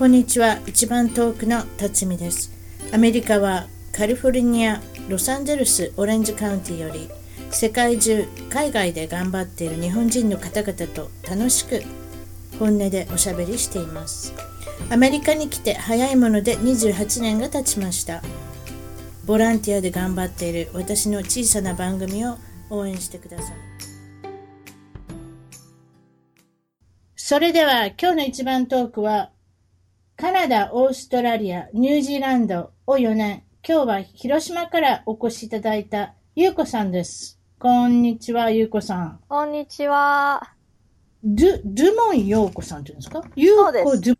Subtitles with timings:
[0.00, 0.60] こんにちは。
[0.66, 2.50] 一番遠くの辰巳です。
[2.90, 4.80] アメリカはカリフォルニア
[5.10, 7.10] ロサンゼルスオレンジカウンティより
[7.50, 11.82] 世界中海外で頑張っている日本人の方々と楽しく
[12.58, 14.32] 本音でおしゃべりしています。
[14.88, 18.22] アメリカに来て早いもので28年が経ちました。
[19.26, 22.38] ボランティアで頑張っている私の小さな番組を
[22.70, 23.56] 応援してください。
[27.16, 29.32] それでは今日の一番トークは
[30.20, 37.40] カナダ、オーストラリア、ニュージーランドを4年、今日は広島からお越しいただいたゆうこさんです。
[37.58, 39.20] こんにちは、ゆうこさん。
[39.30, 40.42] こんにちは。
[41.24, 43.22] ドゥ、ドゥモンようこさんって言うんですか？
[43.34, 44.16] ゆうこドゥ、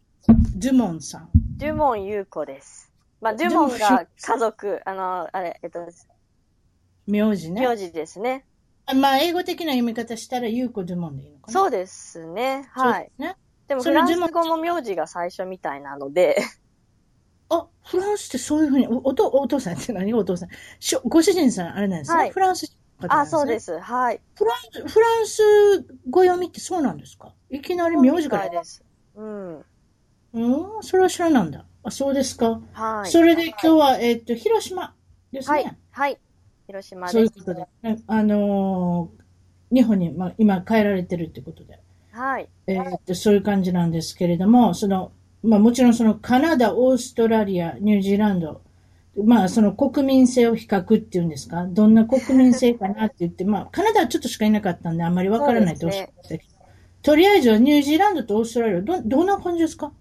[0.56, 1.28] ドゥモンさん。
[1.58, 2.90] ドゥモンゆうこです。
[3.20, 5.80] まあ、ドゥモンが家族、あの、あれ、えっと、
[7.06, 7.60] 名字ね。
[7.60, 8.46] 名字ですね。
[8.96, 11.52] まあ、英語的な読み方したら、ゆうこドゥモンでいいのかな？
[11.52, 12.70] そうですね。
[12.72, 13.12] はい。
[13.18, 13.36] ね。
[13.70, 16.42] でもフランス語も名字が最初みたいなので。
[17.50, 20.48] あ、フランスってそういうふうに、お、おお父さんって何お父さん？
[20.80, 22.18] しょご主人さん、あれなんですね。
[22.18, 22.68] はい、フランス、ね、
[23.06, 23.78] あ、そうです。
[23.78, 24.20] はい。
[24.34, 25.42] フランス、フランス
[26.10, 27.32] 語読みってそうなんですか？
[27.48, 28.48] いきなり名字から。
[28.48, 28.82] です。
[29.14, 29.64] うん。
[30.32, 31.64] うん、それは知らなんだ。
[31.84, 32.60] あ、そうですか。
[32.72, 33.08] はい。
[33.08, 34.94] それで今日は、えっ、と、広島
[35.30, 35.56] ですね。
[35.56, 35.76] はい。
[35.92, 36.18] はい。
[36.66, 37.12] 広島です。
[37.12, 37.68] そういうことで。
[38.08, 41.78] あのー、日本に、まあ、今帰られてるってことで。
[42.12, 42.48] はい。
[42.66, 48.60] えー、っと、そういう感じなんですけれども、その、まあもちろんそのカナダ、オーストラリア、ニュージーランド、
[49.24, 56.56] まあその国民性を比較っていうんですか、どんな国民性かなって言って、 まあカナダはちょっとしかいなかったんであんまりわからないとおっしゃってましたけど、ね、
[57.02, 59.92] とりあえずはニュージーランドとオーストラリア、ど、どんな感じですか？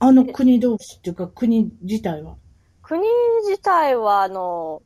[0.00, 2.36] あの国同士っていうか国自体は。
[2.82, 3.00] 国
[3.48, 4.82] 自体は、あの、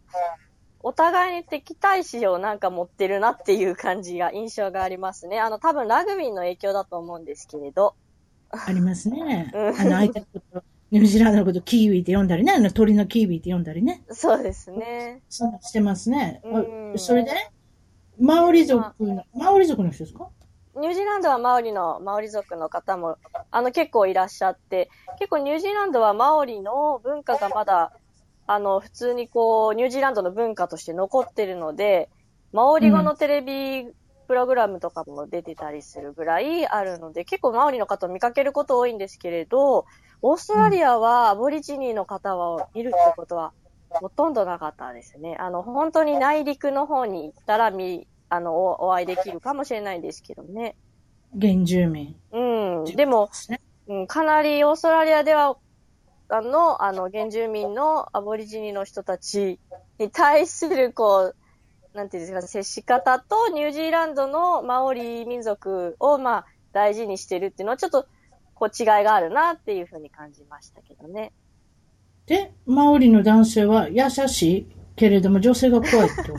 [0.89, 5.39] お互いに敵対視をなんか持ってるなっていう感じが、印象がありますね。
[5.39, 7.95] あの、多分ラグビーの影響だと思うんですけれど。
[8.51, 9.53] ありますね。
[9.55, 14.03] あの、相手のこと、ニュージーランドのことキーウィって読んだりね、あの鳥のキーウィって読んだりね。
[14.09, 15.21] そうですね。
[15.29, 16.41] してますね。
[16.97, 17.33] それで、
[18.19, 20.31] マオリ族の、マオリ族の人ですか？
[20.81, 23.19] ニュージーランドはマオリの、マオリ族の方も、
[23.51, 24.89] あの、結構いらっしゃって、
[25.19, 27.93] 結構ニュージーランドはマオリの文化がまだ
[28.49, 32.09] あの、普通にこう、ニュージーランドの文化として残ってるので、
[32.53, 33.87] マオリ語のテレビ
[34.27, 39.85] プログラムとかも出てたりするぐらいあるので、結構マオリの方を見かけること多いんですけれど、
[40.23, 43.53] オーストラリアはアボリジニーの方を見るってことは
[43.91, 45.37] ほとんどなかったですね。
[45.39, 50.75] あの、本当に内陸の方に行ったら見、あの、おお会いできるかもしれないですけどね。
[51.39, 52.17] 原住民。
[52.33, 52.41] う
[52.83, 52.85] ん。
[52.85, 53.31] でも、
[53.89, 55.57] うん、かなりオーストラリアでは
[56.43, 59.59] の、あの、原住民のアボリジニの人たち
[59.99, 68.07] に対する、こう、なんていうんですか、接し方と、ニュージーランドのマオリ民族を、まあ、大事にしてるっていうのは、ちょっと、
[68.55, 71.33] こう、違いがあるなっていうふうに感じましたけどね。
[72.27, 74.67] で、マオリの男性は優しい
[74.97, 76.31] けれども、女性が怖いって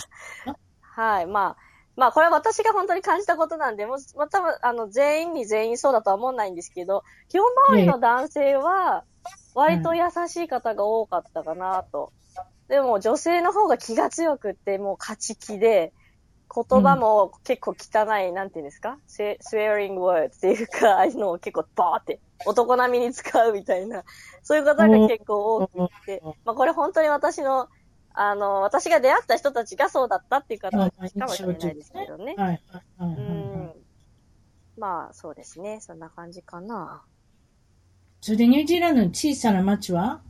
[0.82, 1.58] はい、まあ、
[1.96, 9.04] まあ、これは私が本当に感じたことなんで、もまあ、多分、あの、全員に全員そうだとは思わないんですけど、基本マオリの男性は、
[9.54, 12.12] 割と優しい方が多かったかなと。
[12.68, 15.94] でも女性の方が気が強くって、もう勝ち気で、
[16.54, 24.04] 言葉も結構汚い、うん、なんていうんですか ?swearing words っていうか、ああいうのを結構バーって男並みに使うみたいな、
[24.44, 25.72] そういう方が結構多く
[26.06, 27.68] て、まあこれ本当に私の、
[28.16, 30.92] あの、私が出会った人たちがそうだったっていう方か
[31.28, 32.36] もしれないですけどね。
[32.36, 32.62] はい。
[33.18, 33.74] うん。
[34.78, 35.80] まあそうですね。
[35.82, 37.04] そんな感じかな。
[38.22, 40.22] それでニュージーランドの小さな町は、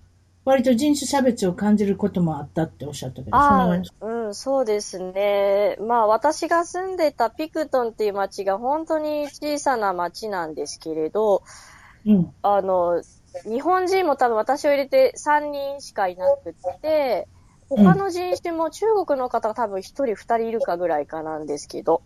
[0.46, 5.78] 割と人種差別を感じることもあったっておっしゃったけど、あうん、そうですね。
[5.80, 11.44] まあ私が住んでたピクトンっていう町が本当に小さな町なんですけれど、
[12.06, 13.04] うん、あの、
[13.44, 17.28] 日本人も多分私を入れて3人しかいなくて、
[17.70, 22.02] 他の人種も中国の方が多分1人2人いるかぐらいかなんですけど、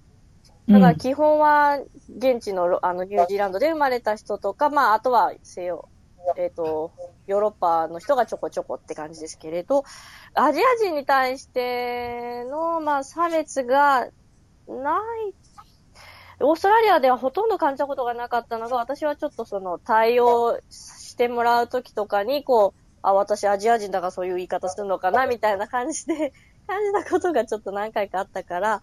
[0.69, 1.79] だから基本は
[2.17, 5.89] 現地のあのニュージーランドで生まれた人とか、まああとは西洋、
[6.37, 6.91] えっ、ー、と、
[7.27, 9.83] ヨーロッパの人がちょこちょこって感じですけれど、
[10.33, 14.07] アジア人に対しての、まあ差別が
[14.67, 15.33] ない、
[16.39, 26.31] オーストラリアではほとんど感じたことがなかったのが、私はちょっとその対応してもらうときとかに、こう、あ、私アジア人だからそういう言い方するのかな、みたいな感じで
[26.67, 28.81] 感じたことがちょっと何回かあったから、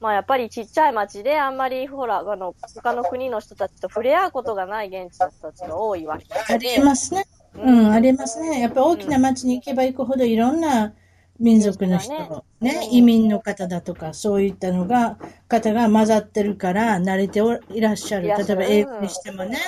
[0.00, 7.26] まあやっぱりちっちゃい町であんまりほら、あの、他の国の人たちと触れ合うことがない現地の人たちが多いわけありますね。
[7.54, 8.60] うん、うん、ありますね。
[8.60, 10.94] やっぱ大きな町に行けば行くほどいろんな
[11.40, 12.12] 民族の人、
[12.60, 15.16] ね、ね、移民の方だとか、そういったのが、
[15.48, 17.40] 方が混ざってるから、慣れて
[17.74, 18.28] いらっしゃる。
[18.28, 19.58] 例えば英語にしてもね、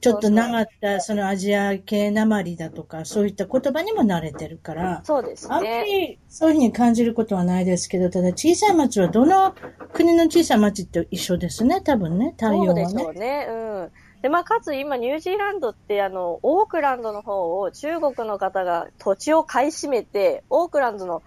[0.00, 5.54] ちょっと長った、そのアジア系なまりだとか、そういった言葉にも慣れてるから、そうですね。
[5.54, 9.54] あんまりそういうふうに感じることはないですけど、ただ小さい町はどの
[9.92, 12.86] 国の小さい町って一緒ですね、多分ね、対応はね。
[12.86, 13.46] そうでしょうね。
[13.50, 13.90] うん。
[14.22, 21.22] で、まあ、かつ今、ニュージーランドって、あの、オークランドの方を中国の方が土地を買い占めて、オークランドの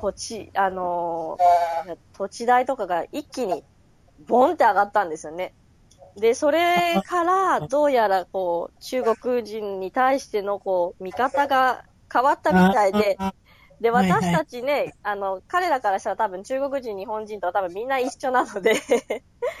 [0.00, 3.64] 土地、あのー、土地代とかが一気に、
[4.28, 5.54] ボンって上がったんですよね。
[6.16, 13.16] で、それから、どうやら、こう、中国人に対しての、こう、見方が変わったみたいで、
[13.84, 18.80] で、私たちね、はいはい、あの、彼らからしたら多分中国人、日本人とは多分みんな一緒なので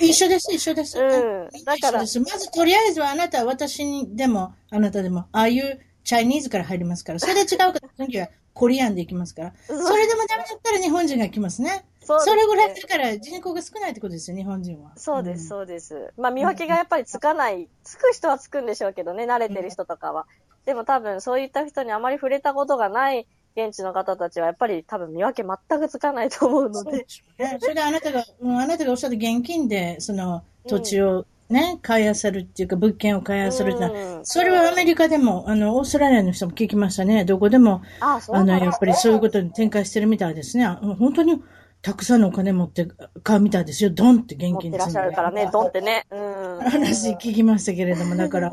[0.00, 0.98] 一緒です、一緒です。
[0.98, 1.48] うん。
[1.66, 1.98] だから。
[1.98, 9.52] まずとりあえずはあなた、私にでも、あなたでも、ああいうチャイニーズから入りますから、それで違うか次はコリアンで行きますから。
[9.66, 11.84] それでもダメだったら日本人が来ますね。
[12.00, 14.92] そう、ね、それぐらいだから人口が少ないってことですよ、日本人は。
[14.96, 16.14] そうです、そうです。
[16.16, 20.26] まあ見分けがやっぱりつかない、つく人はつくんでしょうけどね、慣れてる人とかは。
[20.64, 27.06] でも多分そういった人にあまり触れたことがない現地の方たちはやっぱり多分見分け全くつかないと思うので。
[27.08, 37.24] そそれであなたが、もうあなたがおっしゃった現金で、その土地をね、買いあさるっていうか、物件を買いあさるって、うん、それはアメリカでも、あの、オーストラリアの人も聞きましたね。
[37.24, 40.66] どこでも、ああの、やっぱりそういうことに展開してるみたいですね。
[40.66, 41.42] 本当に、
[41.84, 42.88] たくさんのお金持って
[43.22, 43.90] 買うみたいですよ。
[43.90, 46.06] ドンって現金持ってらっしゃるからね、ドンってね。
[46.10, 46.70] うん。
[46.70, 48.52] 話聞きましたけれども、だから、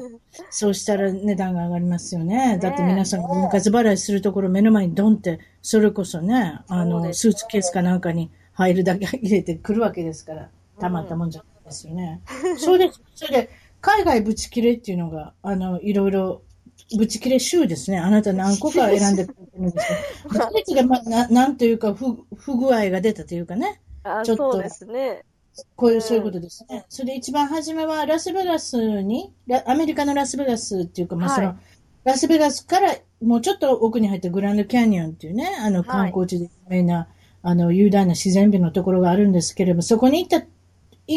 [0.50, 2.60] そうしたら値段が上がりますよね。
[2.62, 10.50] だって皆さん分割払いするところ目の前にドンって、それこそね、あの、スーツケースかなんかに入るだけ入れてくるわけですから、
[10.81, 12.19] たまったもんじゃないですよね。
[12.57, 13.01] そうです。
[13.16, 13.50] それで、
[13.80, 16.42] 海外ブチ切れっていうのが、あの、いろいろ
[16.97, 17.99] ぶち切れ週ですね。
[17.99, 19.88] あなた何個か選んでくるんです
[20.29, 23.81] けど、ぶち切れまあ、ななんというか不、不具合が出たというかね。
[24.03, 24.53] あちょっと。
[24.53, 25.23] そうですね。
[25.75, 26.85] こういう、そういうことですね。
[26.89, 29.33] それで一番初めはラスベガスに、
[29.65, 31.57] アメリカのラスベガスっていうか、まあその、はい、
[32.05, 37.07] ラスベガスからもうちょっと奥に入ったグランドキャニオンっていうね、あの観光地で有名な、はい、
[37.43, 40.45] あの雄大な自然美のところがあるんですけれども、そこに行った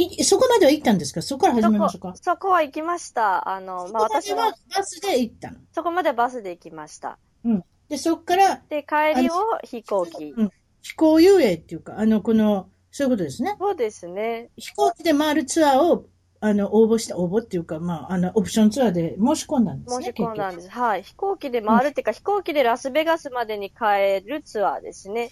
[0.02, 1.22] い、そこまでは行ったんですか？
[1.22, 3.48] そこから始めましょうかそこは行きました。
[3.48, 5.58] あの、まあ、私はバスで行ったの？
[5.72, 7.18] そこまでバスで行きました。
[7.44, 7.64] うん。
[7.88, 8.62] で、そこから。
[8.68, 10.34] で、帰りを飛行機。
[10.36, 10.50] うん。
[10.82, 13.56] 飛行遊泳っていうか、あの、この、そういうことですね。
[13.58, 14.50] そうですね。
[14.56, 16.06] 飛行機で回るツアーを、
[16.40, 20.04] あの、応募した、応募っていうか、まあ、あの、オプションツアーで申し込んだんですね。
[20.04, 20.68] 申し込んだんです。
[20.70, 21.02] はい。
[21.02, 25.30] 飛行機で回るっていうか、うん、飛行機でラスベガスまでに帰るツアーですね。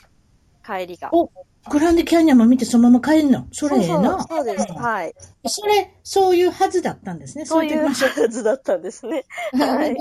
[0.64, 1.10] 帰りが。
[1.12, 1.30] お、
[1.70, 3.46] グランデキャニオンも見てそのまま帰るの？
[3.52, 4.26] それええな。
[4.28, 4.66] そうです。
[4.78, 5.14] はい。
[5.46, 7.44] それ、そういうはずだったんですね。
[7.44, 7.92] そういうは
[8.28, 9.24] ずだったんですね。
[9.52, 9.96] はい。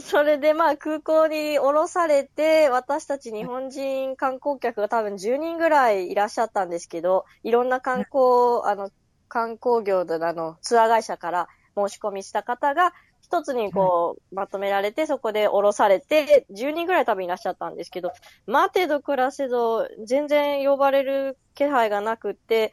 [0.00, 8.90] それでまあ空港に降ろされて、私たち日本人観光客が多分10人ぐらいいらっしゃったんですけど、いろんな観光、あの、
[9.28, 12.92] 観光業のあの、ツアー会社から申し込みした方が、
[13.28, 18.10] 一つにこう、まとめられて、そこで降ろされて、10人ぐらい多分いらっしゃったんですけど、
[18.46, 22.72] 待てど暮らせど、全然呼ばれる気配がなくって、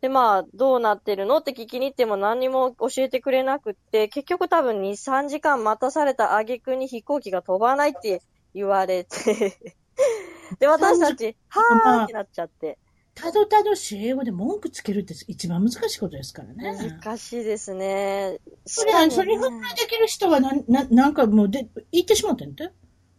[0.00, 8.22] で、まあ、どうなってるのって聞きに行っても何にも教えてくれなくって、結局多分2、3時間待たされた挙句に飛行機が飛ばないって
[8.52, 9.76] 言われて。
[10.58, 12.76] で、私たち、はーってなっちゃって。
[13.14, 16.98] たどたどし英語で文句つけるって一番難しいことですからね。
[17.00, 18.38] 難しいですね。
[18.66, 19.56] それ、それがで
[19.88, 22.70] きる人はな、な、なんかもうで、行ってしまったんだ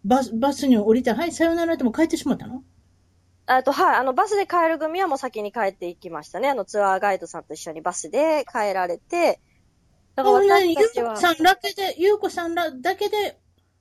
[0.03, 2.63] バス、バスに降りて、はい、さよならっても帰ってしまったの？
[3.45, 6.49] あと、はい、あの、バスで帰る組はもう先に帰っていきましたね。
[6.49, 9.39] あの、ツアーガイドさんと一緒にバスで帰られて、
[10.15, 11.13] だから私たちは。
[11.13, 13.37] ゆうこさんだけで、ゆうこさんらだけで、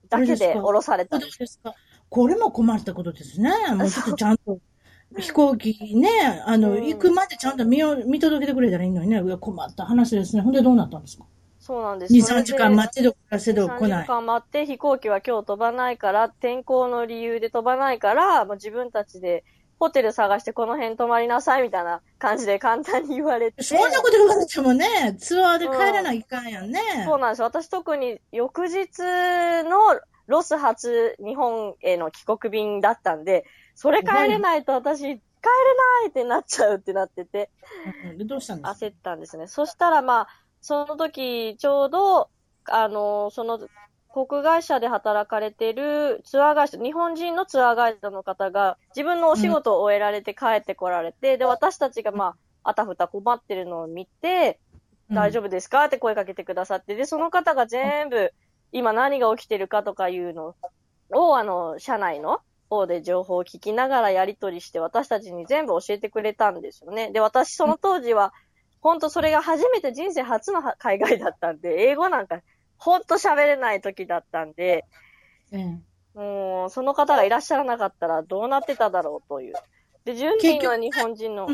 [0.09, 1.19] だけで降ろされた。
[2.09, 3.51] これも困ったことですね。
[3.75, 4.59] もうちょっとちゃんと。
[5.19, 6.09] 飛行機ね、
[6.47, 9.23] あの、うん、行くまでちゃんと見を見届けてくれたらいいのにね。
[9.41, 10.43] 困った話ですね。
[10.43, 11.25] ほんでどうなったんですか？
[11.61, 12.15] そうなんです。
[12.15, 13.81] 2、3時間待ってどからせど来ない。
[13.81, 19.45] 2、3時間待って飛行機は今日飛ばないから、天候の理由で飛ばないから、もう自分たちで
[19.79, 23.63] ホテル探してこの辺泊まりなさいみたいな感じで簡単に言われて。
[23.63, 27.43] そんなこと言われてもね、ツアーで帰らないかんやんね、うん、そうなんです。
[27.43, 35.19] 私特に翌日のロス初日本への帰国便だったんで、それ帰れないと私、帰れな
[36.07, 37.51] いってなっちゃうってなってて。
[38.17, 38.87] で、どうしたんですか？
[38.87, 39.47] 焦ったんですね。
[39.47, 40.29] そしたらまあ、
[40.61, 42.31] その時、ちょうど、
[42.67, 43.59] あの、その、
[44.15, 54.61] 国会社で働かれてるツアー会社、日本人のツアー会社の方が自分のお仕事を終えられて帰ってこられて、うん、で、私たちがまあ、あたふた困ってるのを見て、
[55.09, 55.87] うん、大丈夫ですか？
[55.87, 58.35] って声かけてくださって、で、その方が全部、
[58.71, 60.55] 今何が起きてるかとかいうの
[61.15, 62.41] を、あの、社内の
[62.73, 67.11] 方で情報を聞きながらやり取りして私たちに全部教えてくれたんですよね。
[67.13, 68.33] で、私その当時は、
[68.81, 72.41] 本当それが初めて人生初の海外だったんで、英語なんか
[72.79, 74.87] 本当喋れない時だったんで、
[75.53, 79.55] ええもう、その方がいらっしゃらなかったらどうなってただろうという。
[80.05, 81.47] で、10人の日本人の、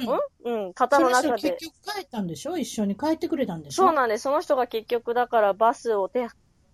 [0.44, 1.70] うんうん、方の中で結。
[1.84, 2.56] 局帰ったんでしょ？
[2.56, 3.86] 一緒に帰ってくれたんでしょ？
[3.86, 4.22] そうなんです。
[4.22, 6.28] その人が結局だからバスを手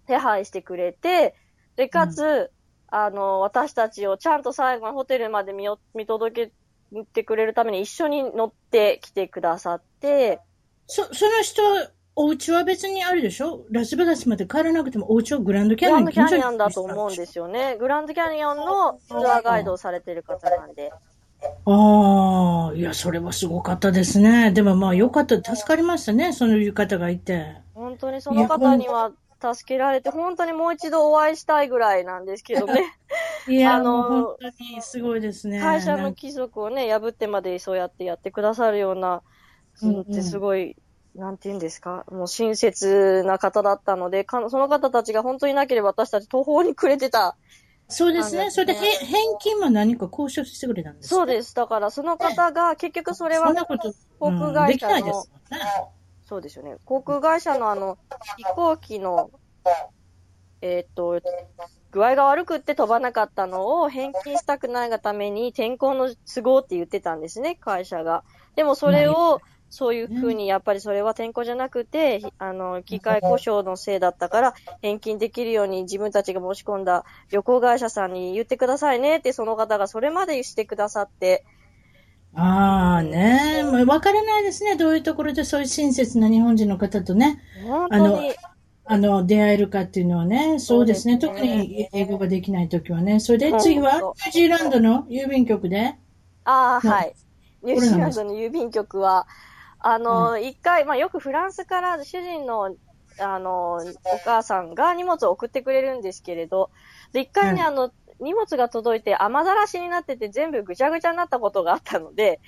[0.06, 1.34] 手配してくれて、
[1.76, 2.52] で、かつ、
[2.96, 6.46] あの、私たちをちゃんと最後のホテルまで見よ見届
[6.92, 10.38] けてくれるために一緒に乗ってきてくださって、
[10.86, 11.60] そ、その人、
[12.14, 13.64] お家は別にあるでしょ？
[13.72, 17.76] ラスベガスまで帰らなくてもお家はグランドキャニオングランドキャニオンだと思うんですよね。
[17.78, 20.92] グランドキャニオンのツアーガイドをされてる方なんで。
[21.66, 24.52] ああ、いや、それはすごかったですね。
[24.52, 27.56] でもまあよかった、助かりましたね、そういう方がいて。
[27.74, 29.10] 本当にその方には
[29.52, 32.96] 助けられて、本当にもう一度お会いしたいぐらいなんですけどね。
[33.48, 35.60] いや、あの本当にすごいですね。
[35.60, 39.22] 会社の規則をね、破ってまでそうやってやってくださるような、
[39.82, 40.76] うんうんってすごい、
[41.14, 47.36] なんて言うんですか、もう親切な方だったので、かその方たちが本当になければ私たち途方に暮れてた。
[47.88, 48.50] そうですね。
[48.50, 51.54] それで、へ返金も何か交渉してくれたんですかそうです。
[51.54, 55.64] だからその方が、結局それはそんなこと、航空会社の、ないですもんね。
[56.26, 56.76] そうですよね。
[56.84, 57.98] 航空会社のあの、
[58.36, 59.30] 飛行機の、
[60.62, 61.20] えーっと、
[61.90, 68.24] 具合が悪くって飛ばなかったのを返金したくないがために天候の都合って言ってたんですね、会社が。
[68.56, 69.40] でもそれを、
[69.70, 81.44] そういうふうに、やっぱりそれは天候じゃなくて、あの、機械故障のせいだったから、返金できるように自分たちが申し込んだ旅行会社さんに言ってくださいねって、その方がそれまでしてくださって、
[82.36, 84.76] ああね、もう分からないですね。
[84.76, 88.34] どういうところでそういう親切な日本人の方とね、本当に、
[88.86, 91.18] あの、出会えるかっていうのはね、そうですね。
[91.20, 91.66] すね。
[91.66, 93.20] に英語ができないときはね。
[93.20, 95.94] それでうん次は、ニュージーランドの郵便局で、
[96.44, 97.14] ああ、なはい。
[97.62, 99.26] ニュージーランドの郵便局は、
[99.78, 102.76] あの、一、回、まあ、よくフランスから主人の、
[103.20, 106.70] あの、お母さんが荷物を送ってくれるんですけれど、
[107.12, 112.40] で、一回ね、うんあの、荷物が届いて雨ざらしになってて全部ぐちゃぐちゃになったことがあったので、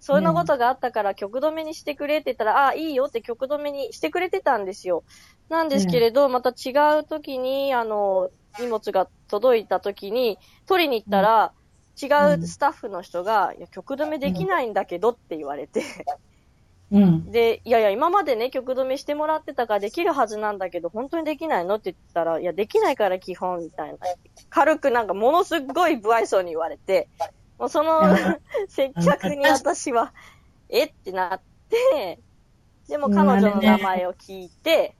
[0.00, 5.04] そんなことがあったから曲止めにしてくれって言ったら、ああ、いいよって曲止めにしてくれてたんですよ。
[5.48, 11.54] なんですけれど、また違う時に、あの、荷物が届いた時に、取りに行ったら、
[12.02, 12.06] 違
[12.42, 15.82] うスタッフの人が、いや、曲止めできないんだけどって言われて、
[16.92, 17.30] うん。
[17.32, 23.98] で、いやいや、今までね、曲止めしてもらってたからできるはずなんだけど、本当にできないのって言ったら、いや、できないから基本、みたいな。
[24.50, 27.08] 軽くなんか、ものすっごい不愛想に言われて、
[27.58, 28.16] もうそのうん
[28.68, 30.12] 接客に私は、
[30.68, 32.20] えってなって、
[32.88, 34.94] でも彼女の名前を聞いて、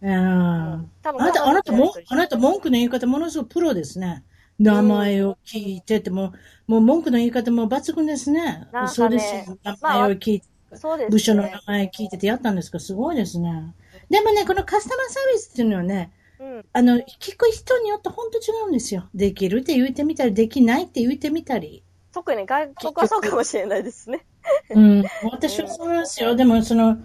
[0.00, 4.24] うん多分あなた、あなたもあなた文句の言い方ものすごくプロですね。
[4.58, 6.32] 名前を聞いてても、
[6.66, 8.68] もう文句の言い方も抜群ですね。
[8.72, 9.58] ねそうですよ。
[9.62, 11.10] 名前を聞いて、そうですね。
[11.10, 12.78] 部署の名前聞いててやったんですか？
[12.80, 13.74] すごいですね。
[14.10, 16.64] でもね、このカスタマーサービスっていうのはね、うん。
[16.72, 19.08] あの、聞く人によって本当違うんですよ。
[19.14, 21.82] できるって言ってみたり、できないって言ってみたり。
[22.12, 24.24] 特に外国はそうかもしれないですね。
[24.70, 25.04] うん。
[25.30, 26.36] 私はそうですよ。
[26.36, 26.98] でも、その、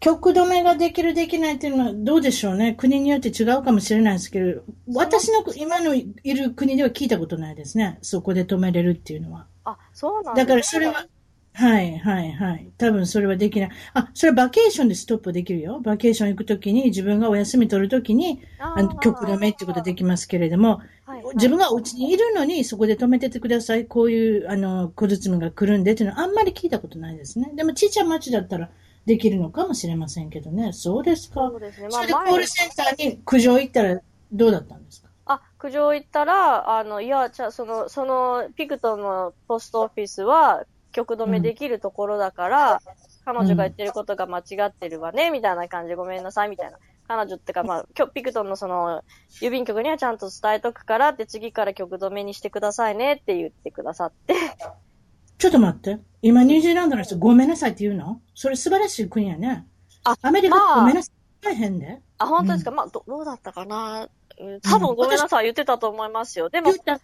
[0.00, 2.74] 曲止めができる、できないっていうのはどうでしょうね。
[2.74, 7.98] 国によって違うかもしれないですけど、私の今のいる国では聞いたことないですね。
[8.02, 9.46] そこで止めれるっていうのは。
[9.64, 11.06] あ、そうなんだからそれは、
[11.56, 12.72] はい、はい、はい。
[12.78, 13.70] 多分それはできない。
[13.94, 15.78] あ、それはバケーションでストップできるよ。
[15.80, 23.86] バケーション行くときに、自分がお休み取るときに、ああの曲止めってことできますけれども、はいはい自分がお家にいるのにそこで止めててください。
[23.86, 27.52] こういう、あの、小包が来るんでっていうのはあんまり聞いたことないですね。
[27.54, 28.70] でもちっちゃい町だったら
[29.06, 30.72] できるのかもしれませんけどね。
[30.72, 31.50] そうですか。
[31.50, 31.86] そうですね。
[31.88, 34.00] まそれでコールセンターに苦情行ったら
[34.32, 35.08] どうだったんですか？
[35.26, 42.80] あ、苦情行ったら、あの、いや、じゃあその、その、ピクトンのポストオフィスは、曲止めできるところだから、
[43.26, 46.78] 彼女が言ってることが間違ってるわね、みたいな感じでごめんなさい、みたいな。
[47.06, 49.02] 彼女ってか、まあ、今日ピクトンのその、
[49.42, 54.34] 郵便局にはちゃんと伝えとくからって、次から曲止めにしてくださいねって言ってくださって。
[55.36, 55.98] ちょっと待って。
[56.22, 58.20] 今ニュージーランドの人ごめんなさいって言うの？
[58.34, 59.66] それ素晴らしい国やね。
[60.04, 61.44] あアメリカまあごめんなさい。
[61.44, 62.00] 大変で。
[62.16, 64.08] あ、本当ですか、まあ、ど、どうだったかな？
[64.40, 66.48] うん多分ごめんなさい言ってたと思いますよ。
[66.48, 66.98] でも言っ、たあ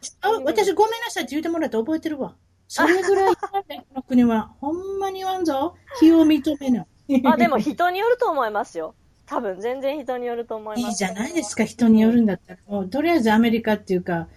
[0.44, 2.34] 私ごめんなさいって言ってもらって覚えてるわ。
[2.72, 3.48] それぐらいこ
[3.96, 4.52] の国は。
[4.60, 5.74] ほんまに言わんぞ。
[5.98, 6.86] 非を認めない。
[7.24, 8.94] あ、でも人によると思いますよ。
[9.26, 10.88] 多分全然人によると思います。
[10.88, 12.60] いいじゃないですか、人によるんだったら。
[12.68, 14.28] もう、とりあえずアメリカっていうか、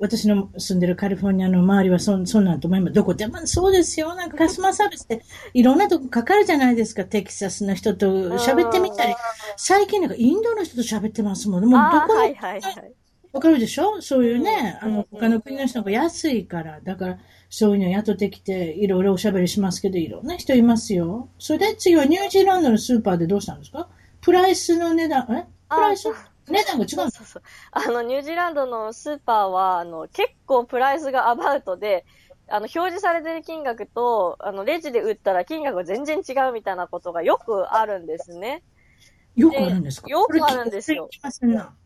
[0.00, 2.94] 私の住んでるカリフォルニアの周りはそんそんなんと思います。
[2.94, 4.14] どこでもそうですよ。
[4.14, 5.22] なんかカスタマーサービスって
[5.52, 7.04] いろんなとこかかるじゃないですか。
[7.04, 8.06] テキサスの人と
[8.38, 9.14] 喋ってみたり。
[9.58, 11.64] 最近なんかインドの人と喋ってますもん。
[11.66, 12.92] もうどこに、はいはいはい。
[13.34, 14.00] わかるでしょ？
[14.00, 17.18] そういうね、あの、他の国の人が安いから、だから、
[17.56, 21.28] そういうの雇ってきて、いろいろおしゃべりしますけど、いろんな人いますよ。
[21.38, 23.88] それで次はニュージーランドのスーパーでどうしたんですか？
[24.20, 26.08] プライスの値段、えプライス？
[26.48, 32.04] 値段が違うそうそうあの、ニュージーランドのスーパーは、あの、結構プライスがアバウトで、
[32.48, 38.62] あの、表示されてる金額と、あの、レジで売ったら金額が全然違うみたいなことがよくあるんですね。
[39.36, 40.08] よくあるんですか？
[40.08, 41.08] よくあるんですよ。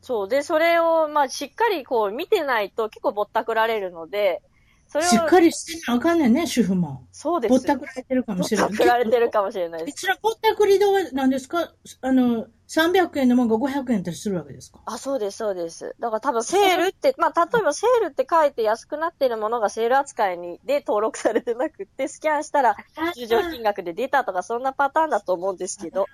[0.01, 0.29] そう。
[0.29, 4.43] で、それを、まあ、しっかりこう見てないと結構ぼったくられるので、
[4.89, 5.09] それを。
[5.09, 7.07] しっかりしてなあかんねんね、主婦も。
[7.13, 7.51] そうです。
[7.51, 8.69] ぼったくられてるかもしれない。
[8.69, 9.91] ぼったくられてるかもしれないです。
[9.91, 11.73] いつらぼったくり度は何ですか？
[12.01, 14.81] あの、300円のものが500円ったりするわけですか？
[14.87, 15.95] あ、そうです、そうです。
[16.01, 22.77] だから多分セールって、まあ、例えばセールって書いて安くなってるものがセール扱いに、で登録されてなくて、スキャンしたら、
[23.15, 26.07] 通常金額で出たとか、そんなパターンだと思うんですけど。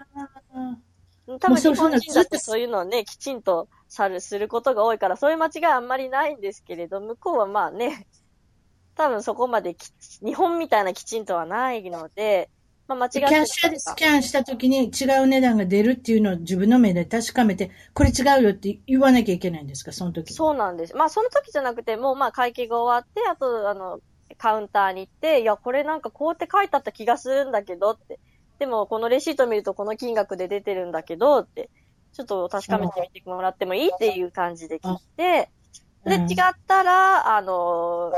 [1.40, 8.07] 多分日本人だとそういうのをね、きちんとさる、することが多いから、そういう間違いあんまりないんですけれど、向こうはまあね、
[8.96, 9.76] 多分そこまで
[10.24, 12.48] 日本みたいなきちんとはないので、
[12.86, 20.96] まあ間違ってキャッシャーでスキャンした時に違う値段が出るっていうのを自分の目で確かめて、これ違うよって言わなきゃいけないんですか、その時そうなんです。
[20.96, 24.00] まあその時じゃなくて、もうまあ会計が終わって、あと、あの、
[24.36, 28.18] カウンターに行って、いや、これなんかこうって書いてあった気がするんだけどって。
[28.58, 31.70] でも、このレシート見るとこの金額で出てるんだけど、って、
[32.12, 35.50] ちょっと確かめてみてもらってもいいっていう感じで聞いて、
[36.04, 38.12] で、違ったら、あの、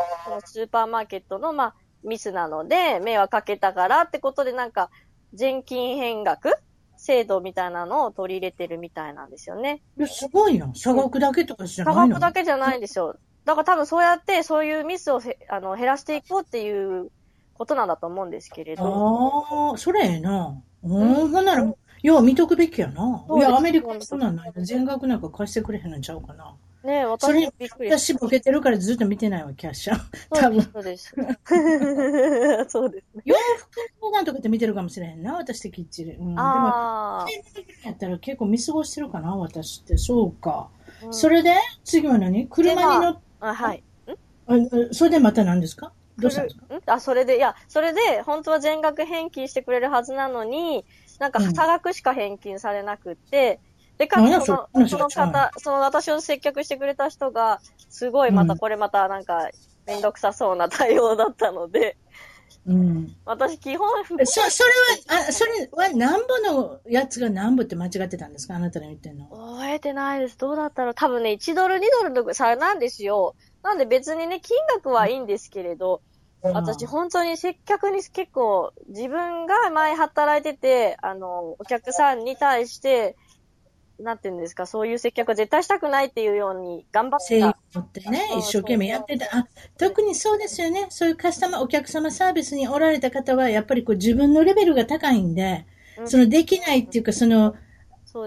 [0.45, 1.75] スーパーマーケットの、まあ、
[2.05, 4.90] ミスなので、迷惑かけたからってことで、なんか、
[5.35, 6.55] 全金変額
[6.97, 9.83] 制度みたいなのを取り入れてるみたいなんですよね。
[9.99, 10.73] いや、すごいな。
[10.75, 12.02] 差額だけとかじゃないの？
[12.02, 13.16] 差額だけじゃないんですよ。
[13.45, 17.11] だから多分そうやって、そういうミスをあの減らしていこうっていう
[17.55, 19.71] ことなんだと思うんですけれど。
[19.71, 20.61] ああ、それええな。
[20.85, 23.25] うん、ほんなら、要は見とくべきやな。
[23.37, 24.52] いや、アメリカそんなんない。
[24.59, 26.55] 全額なんか貸してくれへんのちゃうかな。
[26.87, 30.00] ねえ、私もびっくり私ボケてるからずっと見てないわ、キャッシャー。
[30.33, 30.62] 多分。
[30.62, 31.14] そうです。
[32.69, 33.23] そうですね。
[33.25, 33.35] 洋
[33.99, 36.12] 服なんとかって見てるかもしれへんな、私ってきっちり。
[36.12, 37.26] うん、ああ。
[37.26, 37.45] でも、
[37.85, 39.99] やったら結構見過ごしてるかな、私って。
[39.99, 40.69] そうか。
[41.05, 42.47] うん、それで、次は何？
[42.47, 43.21] 車に乗って。
[43.40, 43.83] あ、はい。
[44.49, 44.55] あ
[44.92, 45.92] それでまた何ですか？
[46.18, 46.94] どうしたんですか？
[46.94, 50.85] あ、それで、いや、それで、本当は全額返金してくれるはずなのに、
[51.18, 53.59] なんか、差額しか返金されなくて、
[53.98, 59.48] で、かつ、その、その方、その私を接客してくれた人が、すごいまたこれまたなんか、
[59.87, 61.96] めんどくさそうな対応だったので、
[62.66, 63.16] うん。
[63.24, 64.70] 私、基本、そ、それ
[65.09, 68.56] は、あ、それは南部のやつが南部って間違ってたんですか？
[68.56, 69.26] あなたの言ってんの。
[69.26, 70.37] 覚えてないです。
[70.37, 70.94] どうだったろう？
[70.94, 73.37] 多分ね、1ドル、2ドルの差なんですよ。
[73.62, 76.02] なんで別にね、金額はいいんですけれど、
[76.42, 83.16] うん、私本当に接客に結構、自分が前働いてて、あの、お客さんに対して、
[83.98, 87.50] なんていうんですか、そういう接客は絶対したくないっていうように頑張ってた。
[87.80, 89.26] ってね、一生懸命やってた。
[89.37, 90.87] あ、特にそうですよね。
[90.90, 95.66] そういうカスタマー、お客様サービスにおられた方は、やっぱりこう自分のレベルが高いんで、
[95.98, 97.54] うん、そのできないっていうか、その、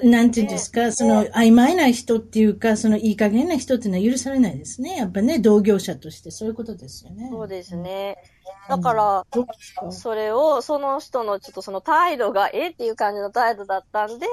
[0.03, 4.97] ね、なんていうんですか、その曖昧な人っていうか、そのいい加減な人っていうのは許されないですね。
[4.97, 7.29] やっぱね、同業者としてそういうことですよね。
[7.32, 8.17] そうですね。
[8.67, 9.25] だから、
[9.84, 14.27] うん、それを、その人のちょっとその態度が、えっていう感じの態度だったんで、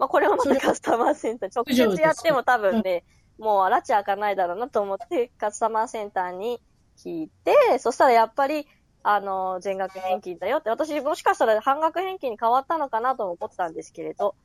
[0.00, 3.04] まあ、これをまたカスタマーセンター、直接やっても多分ね、
[3.38, 6.58] もう、拉致開かないだろうなと思って、カスタマーセンターに
[6.96, 8.66] 聞いて、そしたらやっぱり、
[9.02, 14.36] あの、全額返金だよって、私もしかしたら半額返金に変わったのかなと思ったんですけれど、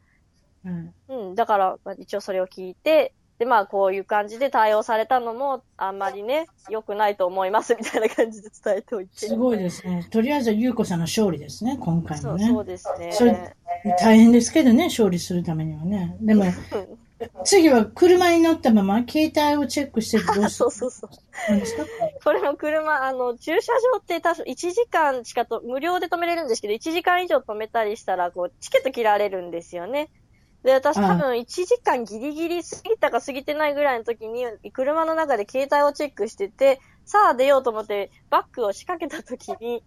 [0.65, 0.93] うん。
[1.07, 9.27] うん、だから、一応それを聞いて、で、まあ、こういう感じで対応されたのも、あんまりね、良くないと思います、みたいな感じで伝えておいて。
[9.27, 10.07] すごいですね。
[10.09, 12.47] とりあえず、ゆうこさんの勝利ですね、今回もね。
[12.47, 13.11] そうですね。
[13.11, 13.55] それ、
[13.99, 16.15] 大変ですけどね、勝利するためにはね。
[16.21, 16.45] でも、
[17.43, 20.49] 次は車に乗ったまま、携帯をチェックしてどうする？
[20.49, 21.09] そうそうそう。
[22.23, 30.09] これも車、あの、駐車場って多分1時間しかと、無料で止めれるんですけど、1時間以上止めたりしたら、こう、チケット切られるんですよね。
[30.65, 39.83] で、私多分1時間ギリギリ過ぎたか過ぎてないぐらいの時に、車の中で携帯をチェックしてて、さあ出ようと思ってバックを仕掛けた時に、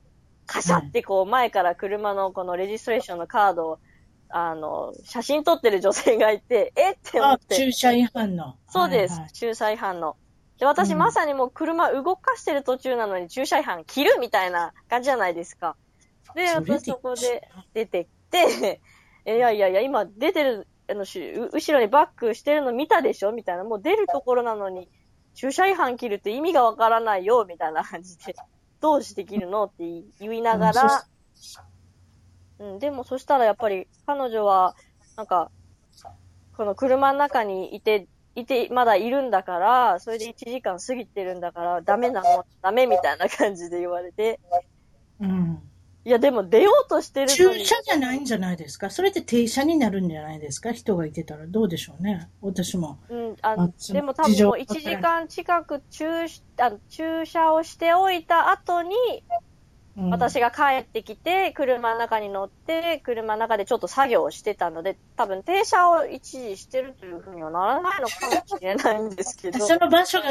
[0.47, 3.79] カシャってこう前から車のこのレジストレーションのカードを、
[4.29, 7.57] あの、写真撮ってる女性がいて、 えって思って。
[7.57, 8.55] 駐車違反の。
[8.69, 10.17] そうです、はいはい、駐車違反の。
[10.61, 15.75] で、私、まさにもう車動かしてる途中なのに駐車違反切るみたいな感じじゃないですか。
[16.37, 18.81] で、私そこで出てきて、
[19.35, 23.33] いやいやいや、今出てる、あの、後ろにバックしてるの見たでしょ？
[23.33, 23.64] みたいな。
[23.64, 24.88] もう出るところなのに、
[25.35, 27.45] 駐車違反切るって意味がわからないよ？
[27.47, 28.35] みたいな感じで、
[28.81, 29.64] どうして切るの？
[29.64, 29.85] って
[30.19, 31.05] 言いながら、
[32.59, 34.75] うん、でもそしたらやっぱり彼女は、
[35.17, 35.51] なんか、
[36.57, 42.87] この車の中にいて、いて、まだいるんだから、それで1時間過ぎてるんだから、ダメなの、ダメ？
[42.87, 44.41] みたいな感じで言われて、
[45.21, 45.62] うん。
[46.09, 47.29] いや、でも出ようとしてる。
[47.29, 48.88] 駐車じゃないんじゃないですか？
[48.88, 50.73] それって停車になるんじゃないですか？
[50.73, 52.31] 人がいてたらどうでしょうね？
[52.40, 52.99] 私も。
[53.11, 56.07] うん、あのでも多分もう1時間近く駐
[56.57, 58.97] あ駐車をしておいた後に、
[59.98, 70.26] うん、私が帰ってきて、車の中に乗って、車の中でちょっと作業をしてたので、多分停車を一時してるというふうにはならないのかもしれないんですけど、いその場所が、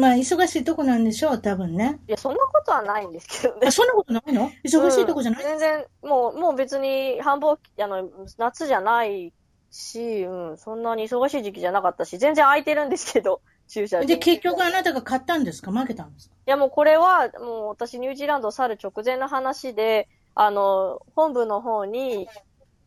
[0.00, 2.00] まあ、忙しいとこなんでしょう、多分ね。
[2.08, 3.68] や、そんなことはないんですけどね。
[3.68, 3.70] あ、。
[3.70, 4.50] そんなことないの？
[4.64, 5.48] 忙しいとこじゃない、うん。
[5.50, 9.32] 全然、もう、もう別に繁忙期、あの、夏じゃない
[9.70, 14.06] し、うん、そんなに忙しい時期じゃなかったし、全然空いてるんですけど、駐車場。
[14.06, 15.70] で、結局あなたが買ったんですか？
[15.72, 16.34] 負けたんですか？
[16.46, 22.28] いやもうこれは、もう私ニュージーランドを去る直前の話で、あの、本部の方に、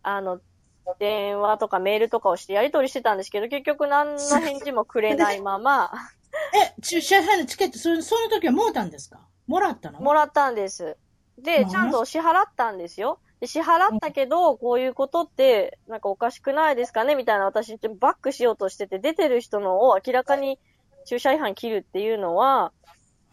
[0.04, 0.40] あの、
[1.00, 5.92] 電話とかメールとかをしてやり取りしてたんですけど、結局何の返事もくれないまま、
[6.54, 9.20] え、駐車費のチケット、そその時はもうたんですか？
[9.48, 10.00] もらったの？
[10.00, 10.96] もらったんです。
[11.38, 13.20] で、まあちゃんと支払ったんですよ。
[13.40, 17.16] で支払ったけど、こういうことって、なんかおかしくないですかね？
[17.16, 20.60] みたいな私、バックしようとしてて、出てる人のを明らかに
[21.10, 22.72] 駐車違反切るっていうのは、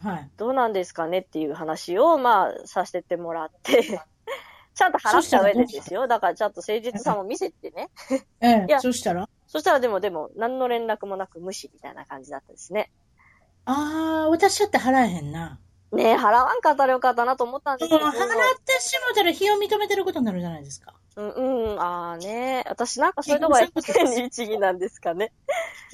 [0.01, 0.29] はい。
[0.35, 4.01] どうなんですかねっていう話を、まあ、させてもらって、
[4.73, 6.07] ちゃんと払った上でですよ。
[6.07, 7.91] だからちゃんと誠実さも見せてね。
[8.41, 9.29] ええいやそしたら？
[9.45, 12.91] そしたらでもでも、何の連絡もなく無視みたいな感じだったですね。
[13.65, 15.59] ああ、私だって払えへんな。
[15.91, 18.03] ねえ、払わんかったらよかったなと思ったんですけど。
[18.03, 18.13] 払っ
[18.65, 20.95] てしもたら日を認めてることになるじゃないですか。
[21.17, 21.29] うん、
[21.73, 22.63] うん、ああね。
[22.69, 25.31] 私なんかそういうとこは変に律儀なんですかね。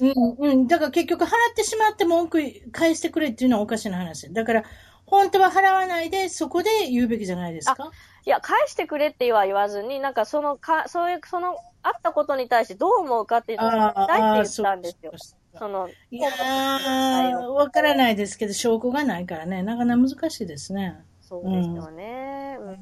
[0.00, 0.66] うん、うん。
[0.66, 4.32] だから結局払ってしまって文句返してくれっていうのはおかしな話。
[4.34, 4.64] だから、
[5.06, 7.90] 本当は払わないで、そこで言うべきじゃないですか？
[8.26, 15.12] いや、返してくれっては言わずに、なんかそのか、そういう、その、あったことに対してどう思うかっていうのを聞きたいって言ったんですよ。
[15.58, 21.02] その、いやー、わからないですけど、証拠がないからね、なかなか難しいですね。
[21.22, 22.04] そうですよね。
[22.04, 22.23] うんうん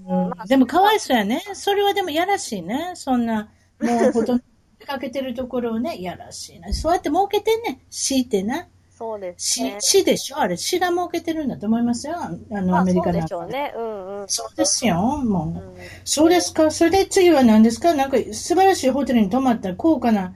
[0.05, 1.43] まあでもかわいそうやね。
[1.55, 2.93] それはでもやらしいね。
[2.95, 3.51] そんな、
[3.81, 4.45] もうほとんど
[4.79, 6.73] 出かけてるところをね、 やらしいな。
[6.73, 7.81] そうやって儲けてんね。
[7.91, 8.69] 死ってな。
[8.91, 9.77] そうです死ね、。
[9.81, 10.39] 死でしょ？
[10.39, 12.17] あれ、死が儲けてるんだと思いますよ。
[12.19, 13.73] あの、まあ、アメリそうでカなんかしょうね。
[13.77, 14.29] うんうん。
[14.29, 14.97] そうですよ。
[14.97, 15.59] もう。
[15.59, 16.71] うんそうですか。
[16.71, 17.95] それで次は何ですか？
[17.95, 20.35] なんか素晴らしいホテルに泊まった、高価な、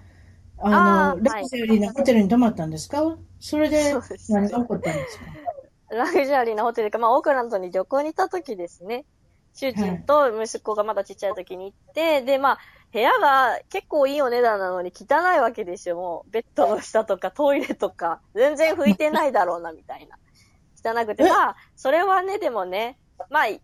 [0.59, 3.17] あの、ラグジュアリーなホテルに泊まったんですか？
[3.41, 5.25] それでそうです何が起こったんですか？
[5.95, 9.05] ラグジュアリーなホテルか、まあ、オークランドに旅行に行った時ですね。
[9.57, 12.59] 主人と息子がまだちっちゃい時に行って、で、まあ、
[12.93, 15.97] 部屋が結構いいお値段なのに汚いわけですよ。
[15.97, 20.19] もう、ベッドの下とかトイレとか、全然拭いてないだろうな、みたいな。
[20.85, 21.29] 汚くて、え？
[21.29, 22.99] まあ、それはね、でもね、
[23.31, 23.61] まあ、100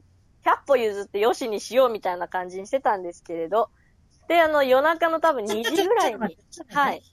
[0.67, 3.71] 歩譲ってよしにしようみたいな感じにしてたんですけれど、
[4.29, 6.39] で、あの、夜中の多分2時ぐらいに、はい、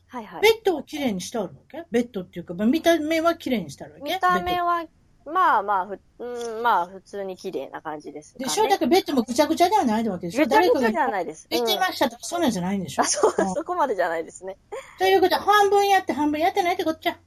[0.08, 0.42] はい、はい。
[0.42, 1.84] ベッドをきれいにしてあるわけ？
[1.92, 4.14] ベッドっていうか、まあ見た目はきれいにしてあるわけ？
[4.14, 4.86] 見た目は、
[5.26, 8.46] まあまあ、ふ、うん、まあ、普通に綺麗な感じですかね。
[8.46, 8.68] ドでしょ？
[8.68, 10.46] だベッドもぐちゃぐちゃではないわけでしょ？
[10.46, 11.48] ぐちゃぐちゃ誰かがじゃないです。
[11.50, 13.04] 言ってうんましたとか、そんなんじゃないんでしょ？
[13.04, 14.58] あ、そう、うんそこまでじゃないですね。
[14.98, 17.18] ということで、半分やって半分やってないってこっちゃ。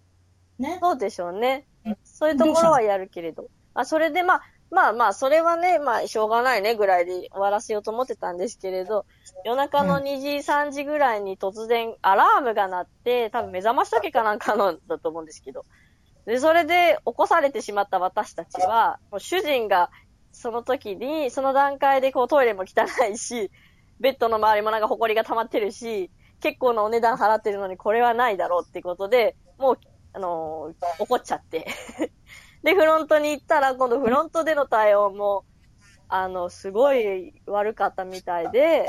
[0.58, 0.78] ね。
[0.80, 1.96] そうでしょうねうん。
[2.04, 3.48] そういうところはやるけれど。
[3.74, 9.04] あ、それでまあ、まあまあ、それはね、まあ、しょうがないねぐらいで終わらせようと思ってたんですけれど、
[9.44, 15.66] 夜中のうん2時、3時ぐらいに突然アラームが鳴って、多分目覚まし時かなんかのだと思うんですけど。
[16.26, 19.90] で、それで起こされてしまった私たちは、もう主人が
[20.32, 23.50] その時に、その段階でこうトイレも汚いし、
[24.00, 29.78] ベッドの周りもなんか埃が溜まってるし、結構なお値段払ってるのにこれはないだろうってことで、もう、
[30.12, 31.66] あのー怒っちゃって。
[32.62, 35.44] で、フロントに行ったら、今度フロントでの対応も、
[36.08, 38.86] あの、すごい悪かったみたいで、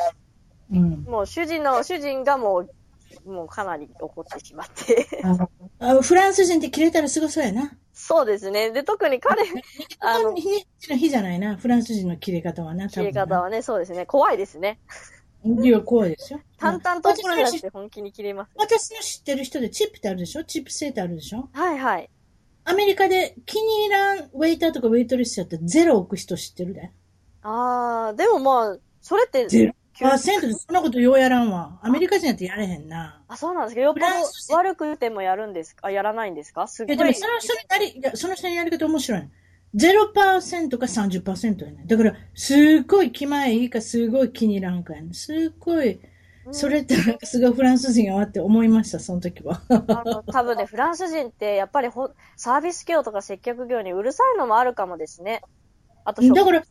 [0.71, 1.03] うん。
[1.03, 5.07] もう主人の、主人がもう、もうかなり怒ってしまって。
[5.79, 7.77] あフランス人って切れたらすごそうやな。
[7.93, 8.71] そうですね。
[8.71, 9.43] で、特に彼、
[9.99, 11.57] あの日日の日じゃないな。
[11.57, 12.89] フランス人の切れ方はな。
[12.89, 14.05] 切れ方はね、そうですね。
[14.05, 14.79] 怖いですね。
[15.45, 16.39] いや、怖いですよ。
[16.57, 18.51] 淡々と怒るんじゃな私のくて本気に切れます。
[18.55, 20.43] 私の知ってる人でチップってあるでしょ？
[20.43, 21.49] チップ制ってあるでしょ？
[21.51, 22.09] はいはい。
[22.65, 26.91] アメリカで気に入らんウェイターとかウェイトレスやったらゼロ置く人知ってるで。
[27.41, 31.79] あー、でもまあ、それって、ゼロパーセントでそんなことようやらんわ。
[31.81, 33.21] アメリカ人やってやれへんな。
[33.27, 33.81] あ、そうなんですか？
[33.81, 34.05] よっぽど
[34.55, 35.87] 悪くてもやるんですか？
[35.87, 36.67] あ、やらないんですか？
[36.67, 37.07] すいや、ごい。
[37.07, 39.29] でもその人のやり、いや、その人のやり方面白い。
[39.75, 41.83] 0%か30%やね。
[41.87, 45.13] だから、すっごい気前いいか、すごい気に入らんかやね。
[45.13, 45.99] すっごい、
[46.51, 49.61] それってなんかすごいフランス人やわって思いました、その時は。
[49.69, 55.41] あの、多分ね、フランス人って、やっぱりほ、サービス業とか接客業にうるさいのもあるかもですね。
[56.05, 56.63] あと、だから。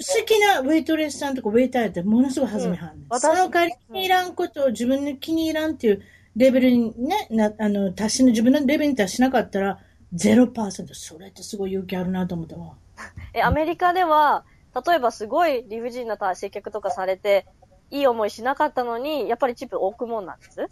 [0.00, 3.02] 好きなウェイトレスさんとかウェイターやってものすごい弾みはんねん。
[3.02, 6.02] うん私その代わり気に入らんことを自分の気に入らんっていう
[6.36, 9.78] レベルにね、な、あの、達しの、自分のレベルに達しなかったら、
[10.14, 10.94] 0%。
[10.94, 12.74] それってすごい勇気あるなと思ったわ。
[13.34, 14.44] え、アメリカでは、
[14.86, 17.46] 例えばすごい理不尽な接客とかされて、
[17.90, 20.68] いい思いしなかったのに、やっぱりチップ置くもんなんです？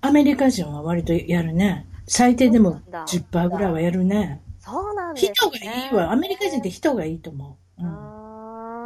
[0.00, 1.86] アメリカ人は割とやるね。
[2.06, 4.42] 最低でも10%ぐらいはやるね。
[4.58, 5.32] そうなんですね。
[5.34, 6.12] 人がいいわ。
[6.12, 7.82] アメリカ人って人がいいと思う。
[7.82, 8.23] うん、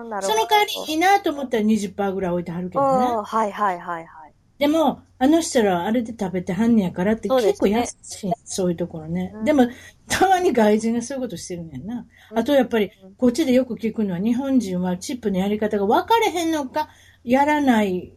[0.08, 0.22] な。
[0.22, 3.06] その代わりいいなと思ったら20%ぐらい置いてはるけどね。
[3.06, 4.32] うんはいはいはいはい。
[4.58, 9.32] でも、あの人らはあれで食べてはんねやからって結構優しい、そういうところね。
[9.34, 9.68] うんでも、
[10.08, 12.06] たまに外人がそういうことしてるねんな。
[12.32, 16.88] うんあとやっぱり、こっちでよく聞くのは、日本人はチップのやり方が分かれへんのか、
[17.24, 18.12] やらない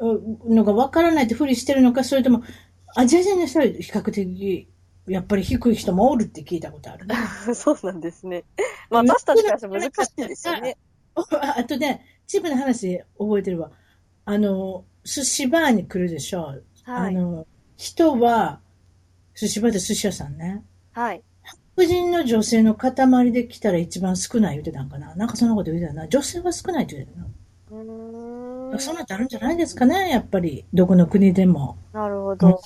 [0.00, 2.42] のが分からないってふりしてるのか、それとも、
[2.96, 4.68] アジア人の人は比較的、
[5.06, 7.14] やっぱり低い人もおるって聞いたことあるね。
[7.54, 8.44] そうなんですね。
[8.90, 10.76] まあ私たちからして難しいですよね。
[11.56, 13.70] あとね、チップの話覚えてるわ。
[14.24, 16.42] あの、寿司バーに来るでしょ。
[16.42, 16.60] はい。
[16.84, 18.60] あの、人は、
[19.34, 20.62] 寿司場で寿司屋さんね。
[20.92, 21.22] はい。
[21.76, 25.14] 白人の女性の塊で来たら一番少ない言ってたんかな。
[25.14, 26.08] なんかそんなこと言ってたな。
[26.08, 27.26] 女性は少ないって言ってたな。
[27.70, 28.78] うーん。
[28.80, 30.64] そんなんってあるんじゃないですかね、やっぱり。
[30.72, 31.76] どこの国でも。
[31.92, 32.60] なるほど。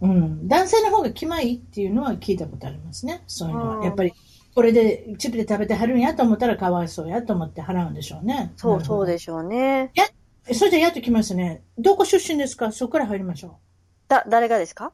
[0.00, 0.48] うん。
[0.48, 3.22] 男性の方が気まいっていうのは聞いたことありますね。
[3.28, 3.76] そういうのは。
[3.76, 4.12] うんやっぱり、
[4.54, 8.52] これでチップで食べてはるんやと思ったらかわいそうやと思って払うんでしょうね。
[8.56, 9.92] そうそうででしょうね。
[10.46, 10.54] す。
[10.54, 11.62] それじゃやっときますね。
[11.78, 12.70] どこ出身ですか？
[12.72, 13.52] そこから入りましょう。
[14.08, 14.92] だ、誰がですか？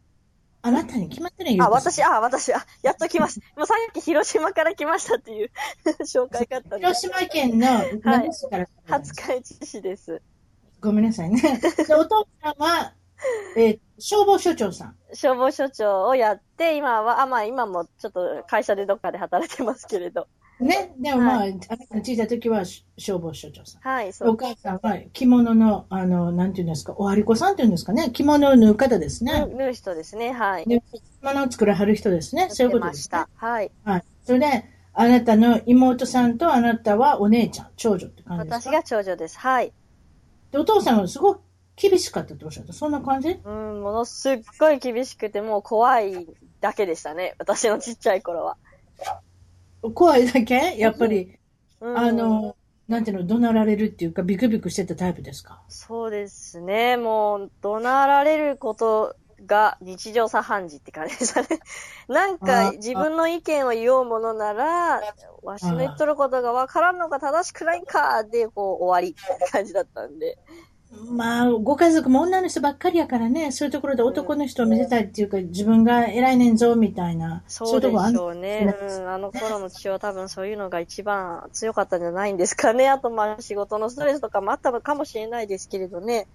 [0.61, 3.47] あなたに決まってないあ、私、あ、私、あ、やっと来ました。
[3.57, 5.51] もうさっき広島から来ましたっていう
[6.03, 6.87] 紹介があったんで。
[6.87, 7.67] 広島県の
[8.03, 10.21] 長市から、廿日市市です。
[10.81, 11.41] ごめんなさいね。
[11.89, 12.93] でお父さんは、
[13.57, 14.97] えー消防署長さん。
[15.13, 20.29] 消防署長をやって、今は、あ、まあ今もちょっと会社でどっかで働いてますけれど。
[20.61, 20.95] ね。
[21.01, 23.83] でもまあ、はあなたが小さい時はし消防署長さん。
[23.83, 24.29] はい、そう。
[24.29, 28.13] お母さんは着物の、あの、なんていうんですか、おはりこさんっていうんですかね。
[28.13, 29.47] 着物を縫う方ですね。
[29.53, 30.65] 縫う人ですね、はい。
[30.65, 32.51] で着物を作らはる人ですね。
[32.51, 33.31] そういうことです、ねまし。
[33.41, 33.47] た。
[33.47, 33.73] はい。
[33.83, 34.05] はい。
[34.23, 38.71] それで、あなたの妹さんとあなたはお姉ちゃん、長女って感じですか？
[38.71, 39.37] 私が長女です。
[39.41, 39.73] はい。
[40.53, 41.41] で、お父さんはすごく
[41.81, 42.73] 厳しかったっておっしゃった。
[42.73, 43.41] そんな感じ？
[43.45, 46.27] うん、ものすっごい厳しくて、もう怖い
[46.61, 47.35] だけでしたね。
[47.39, 48.57] 私のちっちゃい頃は。
[49.95, 50.77] 怖いだけ？
[50.77, 51.39] やっぱり、
[51.81, 52.57] うん、あの、
[52.89, 55.63] なんていうの、怒鳴られるっていうか、ビクビクしてたタイプですか？
[55.69, 56.97] そうですね。
[56.97, 59.15] もう、怒鳴られること
[59.47, 61.49] が日常茶飯事って感じでしたね。
[62.09, 65.01] なんあか、自分の意見を言おうものなら、
[65.43, 70.39] わしの言っとることがわからんのが正しくないんかで、こう、終わりって感じだったんで。
[70.91, 77.43] まあ、ご家族も女の人ばっかりやからね、そういうところで男の人を見せたいっていうか、自分が偉いねんぞ、みたいな。
[77.47, 78.75] そうでいとこあんしょうね。
[78.81, 82.89] うん、あの頃の父は多分そういうのが一番強かったんじゃないんですかね。
[82.91, 86.27] あと、まあ、仕事のストレスとかもあったのかもしれないですけれどね。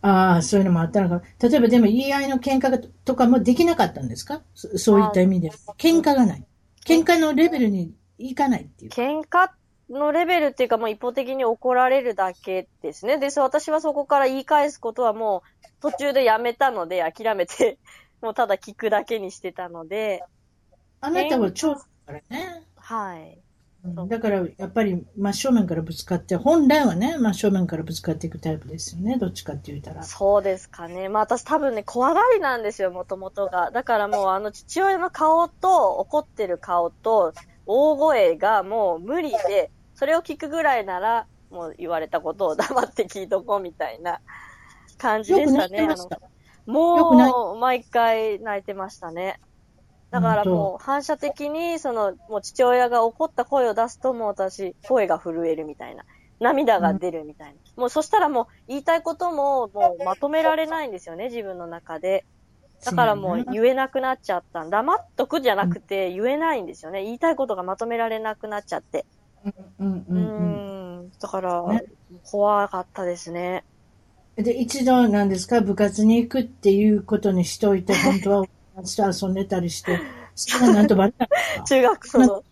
[0.00, 1.22] ああ、そういうのもあったのか。
[1.40, 4.42] 例えばでも言い合いの喧嘩とかもできなかったんですか？
[4.54, 5.50] そそういった意味で。
[5.76, 6.44] 喧嘩がない。
[6.86, 8.90] 喧嘩のレベルにいかないっていう。
[8.92, 9.50] 喧嘩
[9.98, 13.18] のレベルっていうかもう一方的に怒られるだけですね。
[13.18, 17.78] で、私はそこから言い返すことはもう途中でやめたので、諦めて、
[18.20, 20.24] もうただ聞くだけにしてたので、
[21.00, 22.62] あなたは長女だからね。
[22.76, 23.18] はい。
[23.32, 23.44] うん
[24.08, 29.18] だから、やっぱり真正面からぶつかって、本来はね、真正面からぶつかっていくタイプですよね。
[29.18, 30.02] どっちかって言ったら。
[30.04, 31.10] そうですかね。
[31.10, 33.70] まあ私多分ね、怖がりなんですよ、もともとが。
[33.72, 37.34] だからもうあの父親の顔と怒ってる顔と
[37.66, 44.20] 大声がもう無理で、それを聞くぐらいなら、もう言われたことを黙って聞いとこうみたいな
[44.98, 45.88] 感じでしたね。
[46.66, 49.40] もう、毎回泣いてましたね。
[50.10, 56.04] だからもう、反射的に、その、もう父親が怒った声を出すと、もう私、声が震えるみたいな。
[56.40, 57.54] 涙が出るみたいな。
[57.76, 62.24] もう、そしたらもう、言いたいことも、もう、まとめられないんですよね、自分の中で。
[62.84, 64.64] だからもう、言えなくなっちゃった。
[64.64, 67.02] 黙っとくじゃなくて、言えないんですよね。
[67.02, 69.06] 言いたいことがまとめられなくなっちゃって。
[69.78, 71.10] うんううんうんん。
[71.20, 71.84] だからね、
[72.24, 73.64] 怖かったですね。
[74.36, 79.98] で、一度なんですか、部活に行くっていうことにしておいて、 本当は友達と遊んでたりして、
[80.34, 82.44] それがなんとバレた んですか中学校の、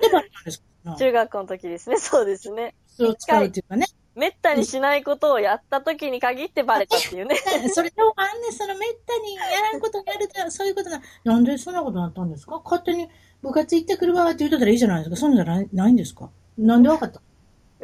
[0.96, 1.96] 中学校の時ですね。
[1.98, 2.74] そうですね。
[2.86, 3.86] そうを使うっていうかね。
[4.14, 7.34] めったにしないことをやった時に限ってバレたっていうね。
[7.72, 9.40] それでもあんね、そのめったにや
[9.72, 11.00] らんことやると、そういうことな。
[11.24, 12.60] なんでそんなことになったんですか？
[12.62, 13.08] 勝手に
[13.40, 15.16] 部活行ってくるわって言うとったらいいじゃないですか。
[15.16, 16.30] そんじゃないないんですか？
[16.58, 17.20] なんでわかった？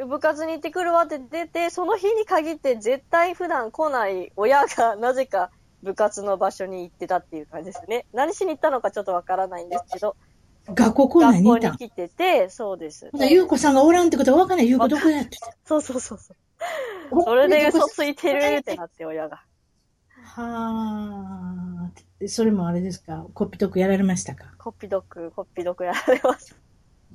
[0.05, 5.51] 部活に行ってくるわって出て、その日に限って絶対普段来ない親がなぜか
[5.83, 8.05] 部活の場所に行ってたっていう感じですね。
[8.13, 10.15] 何しに行ったのかちょっとわからないんですけど、
[10.67, 11.71] 学校校内学校にいたん。
[11.73, 13.09] に来てて、そうです。
[13.11, 14.69] ほなゆうこさんがおらんってことはわかんない。
[14.69, 15.37] ゆうこどこやって。
[15.65, 17.23] そうそうそうそう。
[17.23, 19.41] それで嘘ついてるってなって親が。
[20.21, 23.25] はあ、それもあれですか？
[23.33, 24.53] コピドクやられましたか？
[24.57, 26.55] コピドク、コピドクやられました。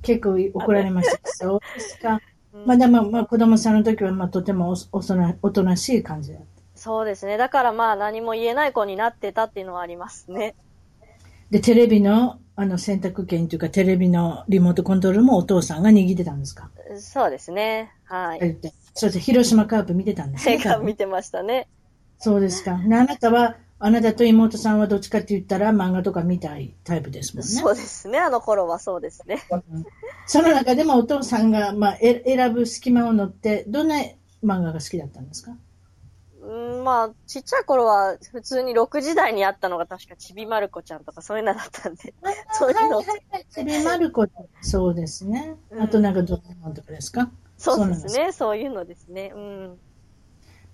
[0.01, 1.19] 結構怒られました。
[1.25, 2.13] そうですか。
[2.13, 6.45] うんまあでも、まあ子供さんの時は、まあとてもおおそなおとなしい感じだった。
[6.73, 7.35] そうですね。
[7.37, 10.55] だからまあ何も言えない子になってたっていうのはありますね。
[11.51, 16.69] で、テレビの、あの、選択権というか、テレビのリモートコントロールもお父さんが握ってたんですか？
[16.97, 17.91] そうですね。
[18.05, 18.57] はい。
[18.93, 20.53] そして、広島カープ見てたんですね。
[20.55, 21.67] 映画見てましたね。
[22.19, 22.77] そうですか。
[22.87, 27.51] であなたは、あなたと妹さんはどっちかって言ったら漫画とか見たいタイプですもんね。
[27.51, 28.17] そうですね。
[28.17, 29.43] あの頃はそうですね。
[29.51, 29.85] うん
[30.25, 33.97] その中でもお父さんが、まあ、え選ぶ隙間を乗って、どんな
[34.43, 35.55] 漫画が好きだったんですか？
[36.41, 42.15] うん、まあ、ちっちゃい頃は普通に6時台にあったのが確かちびまる子ちゃんとかそういうのだったんで。
[42.53, 43.45] そういうのはいはいはい。
[43.51, 44.25] ちびまる子
[44.61, 45.57] そうですね。
[45.69, 48.31] うんあとなんかドラえもんとかですかそうですね。
[48.31, 49.31] そういうのですね。
[49.35, 49.79] うん。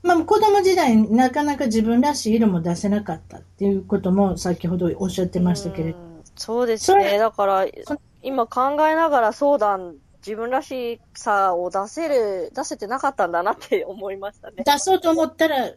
[0.03, 7.17] まあ、子供時代、なかなか自分らしい色も出せなかったっていうことも先ほどおっしゃってましたけれど、うんそうですね。
[7.17, 14.63] だからそ、今考えながら相談、自分らしさを出せる、出せてなかったんだなって思いましたね。
[14.65, 15.71] 出そうと思ったら、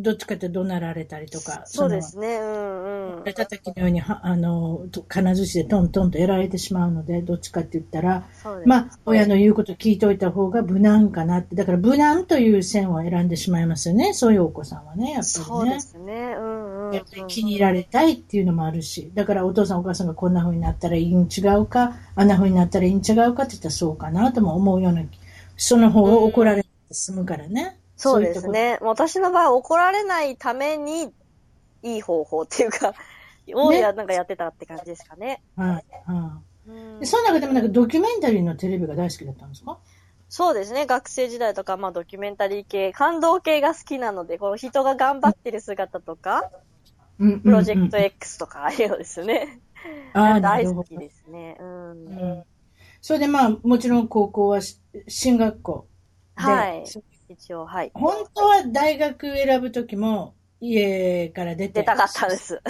[0.00, 2.36] どっちかって怒鳴られたりとか、そうですね。
[2.36, 3.24] うんうん。
[3.24, 8.24] 叩きのようには、あの、と金槌でトントンとやられてしまうので、どっちかって言ったら。
[8.64, 11.56] まあ、親の言うこと聞いといた方が無難かなって。
[11.56, 14.14] だから無難という線を選んでしまいますよね。
[14.14, 15.80] そういうお子さんはね、やっそうでぱりね。
[15.80, 16.34] すね。
[16.38, 16.94] うんうん。
[16.94, 19.10] やっぱり気に入られたいっていうのもあるし。
[19.14, 25.02] だからお父さんお母さんがこんな風になったらいいん違うか、あんな風になったらいいん違うかって言ったらそうかなとも思うような、
[25.56, 27.62] その方を怒られて済むからね。
[27.62, 28.20] そういったこと。
[28.20, 28.78] ですね。
[28.80, 31.12] 私の場合、怒られないために、
[31.82, 32.94] いい方法っていうか、
[33.54, 35.42] をや、なんかやってたって感じですかね。
[35.56, 39.78] はい、はうんその中でもなんかドキュメンタリーのテレビが大好きだったんですか？
[40.28, 40.84] そうですね。
[40.84, 46.50] 学生時代とか、まあドキュメンタリー系、感動系が好きなので、この人が頑張ってる姿とか、
[47.18, 49.60] うんプロジェクト X とか、ああいうのですね。
[50.12, 51.56] あ 大好きですね。
[51.58, 51.90] うん。
[51.92, 51.94] う
[52.40, 52.44] ん
[53.00, 55.86] それでまあ、もちろん高校はし進学校
[56.36, 56.84] で、はい
[57.28, 57.90] 一応、はい。
[57.94, 62.60] 本当は大学選ぶときも家から出て、出たかったんです。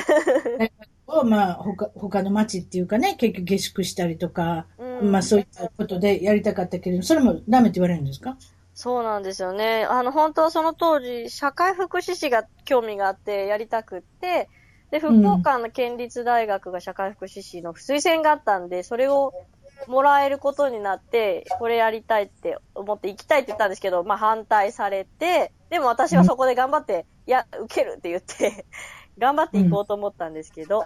[1.06, 8.36] を、まあ、他、他の町っていうかね、結局下宿したりとか、うんまあそういったことでやりたかったけれど、それもダメって言われるんですか？
[8.74, 9.84] そうなんですよね。
[9.88, 14.48] あの、本当はその当時、社会福祉士が興味があってやりたくって、
[14.90, 19.32] で、福岡の県立大学が社会福祉士の推薦があったんで、それを
[19.86, 28.64] もらえることになって、これやりたいって思って行きたいって言ったんですけど、まあ反対されて、でも私はそこで頑張って、いや、受けるって言って、
[29.18, 30.84] 頑張って行こうと思ったんですけど、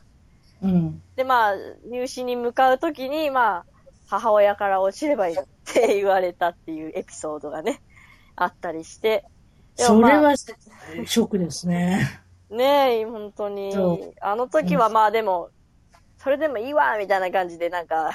[0.62, 1.02] うん。
[1.16, 1.54] で、まあ、
[1.90, 3.64] 入試に向かうときに、まあ、
[4.06, 7.80] 母親から落ちればいいって言われたっていうエピソードがね、
[8.36, 9.24] あったりして。
[9.78, 12.22] まあそれはショックですね。
[12.50, 13.72] ねえ、本当に。
[14.20, 15.48] あの時はまあでも、
[16.18, 18.12] それでもいいわみたいな感じでなんか、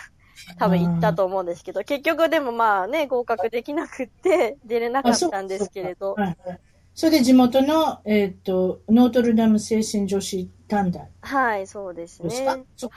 [0.59, 6.13] 多分言ったと思うんですけど、結局でもまあね、合格できなくって、出れなかったんですけれど。
[6.13, 6.59] はいはい。
[6.93, 11.07] それで地元の、えっ、と、ノートルダム精神女子短大。
[11.21, 12.29] はい、そうですね。
[12.29, 12.95] 就職、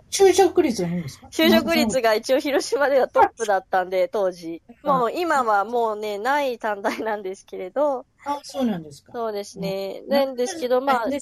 [0.10, 1.26] 就職率はいいんですか？
[1.30, 4.62] 就職率が一応広島ではトップだったんで、当時。
[4.82, 9.12] もう今はもうね、ない短大なんですけれど、あ、そうなんですか。
[9.12, 10.02] そうですね。
[10.08, 11.20] なんですけど、まあ、ね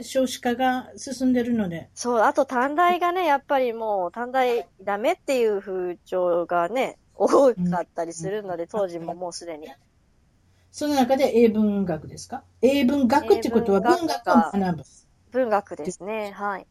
[0.00, 1.88] 少子化が進んでるので。
[1.94, 9.68] そう、あと短大がね、やっぱりもう短大ダメっていう風潮がね、多かったりするので、当時ももうすでに。
[10.70, 12.44] その中で英文学ですか？
[12.62, 14.84] 英文学ってことは英文学を学ぶ。
[15.32, 16.66] 文学ですね、はい。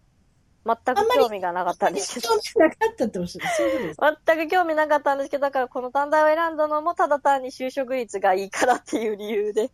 [0.66, 2.36] 全く興味がなかったんですけど興。
[2.36, 3.50] 味なかったっておっしゃる。
[3.58, 4.20] そういうことです。
[4.26, 9.72] 全く興味なかったんですけど、だからこの短大を選んだのもただ単に就職率がいいからっていう理由で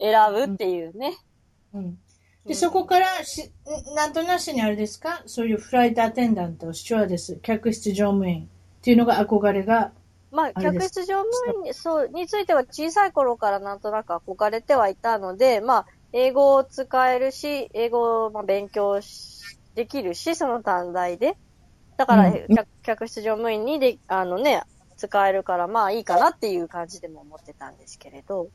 [0.00, 1.16] 選ぶっていうね。
[1.74, 1.84] うん。
[1.86, 1.96] う
[2.44, 3.52] で、んそこからし、
[3.94, 5.22] なんとなしにあれですか？
[5.26, 8.46] そういうフライトアテンダント、スチュワーデス、客室乗務員っ
[8.82, 9.92] ていうのが憧れが、
[10.32, 21.36] まあ、客室乗務員にそうについては小さい頃からなんとなく憧れてはいたので、まあ、英語を使えるし、英語をまあ勉強しできるし、その短大で。
[21.96, 24.62] だから、うん客客室乗務員にで、あのね、
[24.96, 28.48] 使えるからまあいいかなっていう感じでも思ってたんですけれど。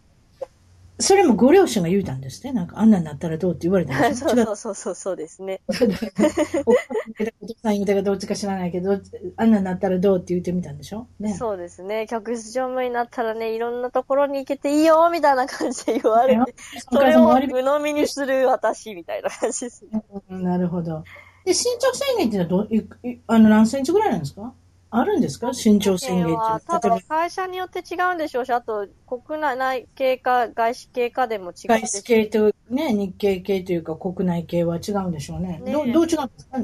[0.99, 2.53] それもご両親が言うたんですね。
[2.53, 4.45] なんか、あんなになったらどうって言われたんですそうよ。
[4.45, 5.61] そうそうそうそうですね。
[5.69, 8.99] お父さん言うたかどっちか知らないけど、
[9.37, 11.07] あんなになったらどうって言ってみたんでしょ？
[11.19, 11.33] ね。
[11.33, 12.05] そうですね。
[12.07, 16.53] 客室乗務員になったらね、いろんなところに行けていいよ、みたいな感じで言われて、
[16.91, 20.03] それを鵜呑みにする私、みたいな感じですね。
[20.29, 21.03] うんなるほど。
[21.45, 24.53] で、身長制限っていうのはどういいあの、何センチぐらいなんですか
[24.93, 25.53] あるんですか？
[25.53, 26.59] 新潮宣言は？
[26.67, 31.79] 多分会社によって違うんでしょうし、あと国内系か外資系かでも違ば、う。
[31.79, 35.61] 外資系とね、日系系というか国内系は違うんでしょうね。
[35.63, 35.71] ね。
[35.71, 36.59] どうどう違うんですか？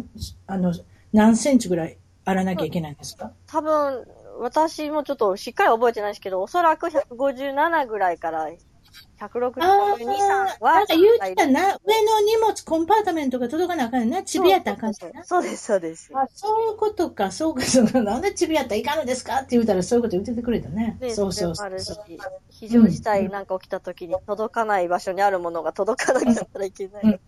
[0.47, 0.73] あの、
[1.13, 4.05] 何センチぐらいあらなきゃいけないんですか、多分、
[4.39, 8.49] 私もちょっとしっかり覚えてないですけど、おそらく157ぐらいから
[9.19, 10.73] 162、3ああ、は。
[10.75, 11.61] なんか言うてたな。
[11.61, 14.21] 上の荷物、コンパートメントが届かなあかんな。
[14.23, 15.23] ちびやったらあかんな。
[15.23, 16.11] そうです、そうです。
[16.13, 18.01] あ、そういうことか、そうか、そうか。
[18.03, 20.97] なんでちびやったらいかんのですかって言うたら、そういうこと言っててくれたね。
[21.01, 22.19] ね、そうそうそうそれもあるし、
[22.49, 27.03] 非常事態なんか起きた時に届かない場所にあるものが届かなくなったらいけない。
[27.03, 27.19] うんうん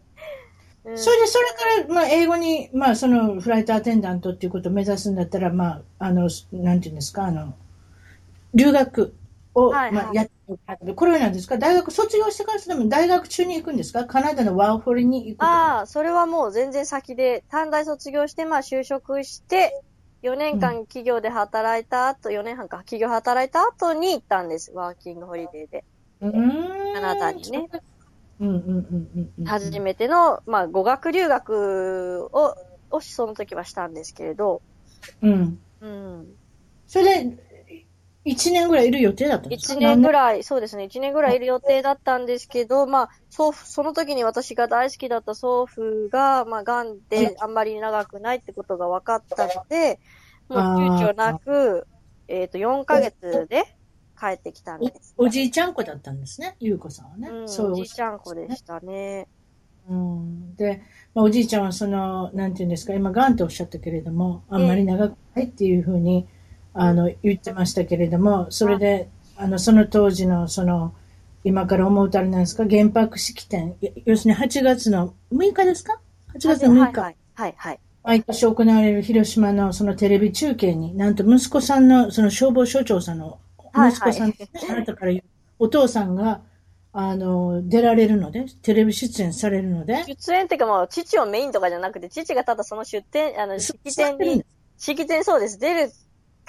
[0.95, 7.53] それで、それから、まあ、英語に、まあ、その、フライトアテンダントっていうことを目指すんだったら、まあ、あの、なんていうんですか、あの、
[8.53, 9.13] 留学
[9.59, 10.31] を、はいはいまあ、やって
[10.85, 11.57] るこれは何ですか？
[11.57, 14.05] 大学卒業してからそれも大学中に行くんですか？
[14.05, 19.71] カナダのワーホリに行くああ、それはもう全然先で、短大卒業して、まあ就職して、
[20.21, 24.71] 4年間企業で働いた後、4年半か、企業働いた後に行ったんです。
[24.73, 25.85] ワーキングホリデーで。
[26.21, 26.93] うーん。
[26.93, 27.67] カナダにね。
[28.39, 28.85] うんうんうん
[29.15, 29.45] うんうん。
[29.45, 32.55] 初めての、まあ語学留学を、
[32.91, 34.61] をその時はしたんですけれど、
[35.21, 35.59] うん。
[35.79, 36.27] うん。
[36.87, 37.37] それで、
[38.31, 49.99] 1年ぐらいいる予定だったんですか？1年ぐらい、そうですね、1年ぐらいいる予定だったんですけど、まあ、祖父、その時に私が大好きだった祖父が、まあ、癌であんまり長くないってことが分かったので、
[50.47, 51.87] もう躊躇なく、
[52.27, 53.63] えっ、と、4ヶ月で
[54.19, 55.13] 帰ってきたんです。
[55.17, 57.29] おおじいちゃん子だったんですね、ゆうこさんはね。
[57.29, 59.27] うん、そうおじいちゃん子でしたね。
[59.89, 60.83] うん、で、
[61.15, 66.27] まあ、おじいちゃんはその、なんていうんですか、今、がんとおっしゃったけれども、あんまり長くないっていうふうに、
[66.73, 70.93] あの、言ってましたけれども、それで、あの、その当時の、その、
[71.43, 75.99] 今から思うとあれなんですか、原爆式典、い要するに8月の6日ですか
[76.35, 77.01] ?8 月の6日。
[77.01, 77.79] はい、はい、はい。
[78.03, 83.39] 毎年行われる広島のそのテレビ中継に、なんと息子さんの、その消防署長さんの
[83.73, 84.33] はい息子さん
[84.69, 85.23] あなたから言う、
[85.59, 86.41] お父さんが、
[86.91, 94.45] あの、出られるので、テレビ出演されるので、出演っていうかもう、父をメインとかじゃなくて、父がただその出展、あの、式典に、
[94.77, 95.91] 式典そうです、出る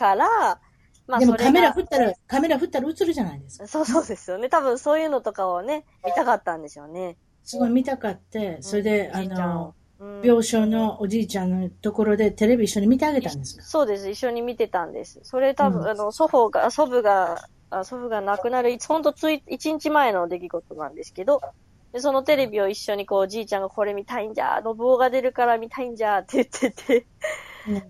[0.01, 0.59] から、
[1.07, 3.67] まあ、でもカメラ振ったら、カメラ振ったら映るじゃないですか。
[3.67, 4.49] そうそうですよね。
[4.49, 7.17] 多分そういうのとかをね、見たかったんでしょうね。
[7.45, 9.75] すごい見たかって、それで、あの
[10.23, 13.63] 病床のおじいちゃんのところでテレビ一緒に見てあげたんですか？
[13.63, 14.09] そうです。
[14.09, 15.21] 一緒に見てたんです。
[15.25, 21.43] それ多分、うんあの、祖父が、祖父が、あ祖父が亡くなる、ほんとつい、一日前の出来事なんですけど、
[21.93, 27.07] で、そのテレビを一緒にこう、じいちゃんがこれ見たいんじゃ、信夫が出るから見たいんじゃ、って言ってて、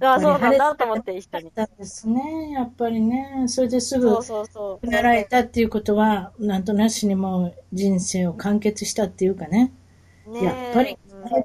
[0.01, 1.51] ああ、そうなんだと思って一緒に。
[1.51, 3.45] たんですね、やっぱりね。
[3.47, 4.87] それですぐそうそうそう。
[4.87, 9.73] 習えたっていうことは、なんとなしにも人生を完結したっていうかね。
[10.27, 10.99] ねえやっぱり、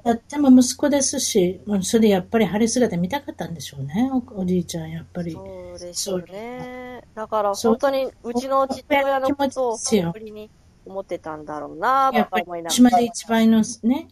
[0.04, 5.32] だっても息子ですし、それでやっぱり晴れ姿見たかったんでしょうね、おおじいちゃん、やっぱり。
[5.32, 7.02] そうですよね。
[7.14, 10.50] だから本当にうちの父親のことを本当に
[10.86, 13.02] 思ってたんだろうなやっぱりとか思いな広島がら。
[13.02, 14.08] で一番のね、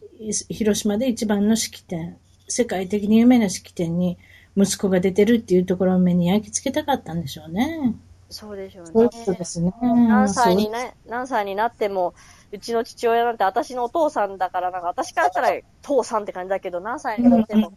[0.48, 2.16] 広島で一番の式典、
[2.48, 4.18] 世界的に有名な式典に
[4.56, 7.94] 息子が出てるっていうところを目に焼き付けたかったんでしょうね。
[8.30, 8.90] そうでしょうね。
[8.92, 9.72] そういうことですね。
[9.80, 12.14] 何歳にそうね、何歳になっても、
[12.52, 15.50] うちの父親なんて私のお父さんだから、なんか私からしたら
[15.82, 17.72] 父さんって感じだけど、何歳になっても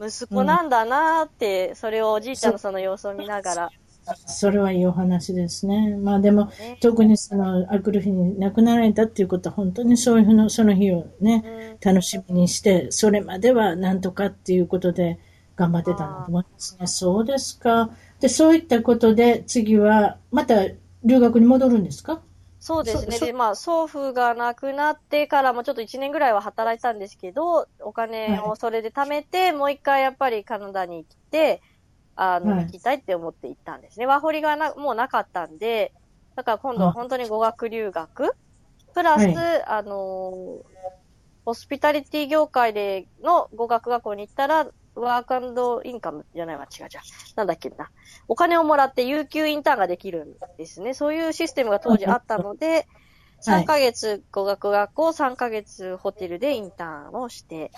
[0.00, 3.70] 息子なんだなーって、それをおじいちゃんのその様子を見ながら。
[4.26, 5.96] それはいいお話ですね。
[5.96, 15.18] まあでも、ね特にその、あくる日に亡くなられたっていうことは、本当にそういうふうの、その日をね、楽しみにして、それまではなんとかっていうことで
[15.56, 16.86] 頑張ってたんだと思いますね。
[16.86, 17.90] そうですか。
[18.20, 20.66] で、そういったことで、次は、また
[21.04, 22.20] 留学に戻るんですか？
[22.62, 23.16] そうですね。
[23.16, 31.62] そで、まあ、祖父が亡くなってからもちょっと1年ぐらいは働いてたんですけど、お金をそれで貯めて、もう一回やっぱりカナダに来て、
[32.16, 34.06] あの、はい行きたいって思って行ったんですね。
[34.06, 35.92] ワーホリがなもうなかったんで、
[36.36, 38.32] だから今度は本当に語学留学、
[38.94, 39.36] プラス、はい
[39.68, 40.62] あの、
[41.44, 46.90] ホスピタリティ業界での語学学校に行ったら、ワークインカムじゃないわ、違う違う。
[47.36, 47.88] なんだっけな。
[48.28, 50.94] お金をもらって有給インターンができるんですね。
[50.94, 52.86] そういうシステムが当時あったので、
[53.46, 57.70] はい3ヶ月語学学校、3ヶ月ホテルでインターンをして、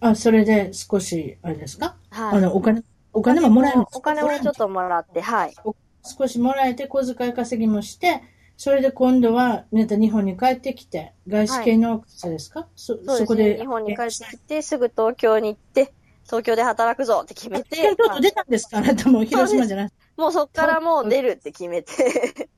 [0.00, 1.96] あ、それで少し、あれですか？
[2.10, 2.36] はい。
[2.36, 2.82] あの、お金、
[3.14, 3.98] お金ももらえるすか？
[3.98, 5.54] お金もちょっともらって、はい。
[6.02, 8.22] 少しもらえて、小遣い稼ぎもして、
[8.56, 13.54] それで今度は、また日本に帰ってきて、外資系の方ですか、そ、そうですそこで。
[13.54, 13.60] ね。
[13.60, 15.92] 日本に帰ってきて、すぐ東京に行って、
[16.24, 18.78] 東京で働くぞって決めて、京都出たんですか？
[18.78, 19.96] あなたも広島じゃなくて。
[20.16, 22.48] もうそっからもう出るって決めて、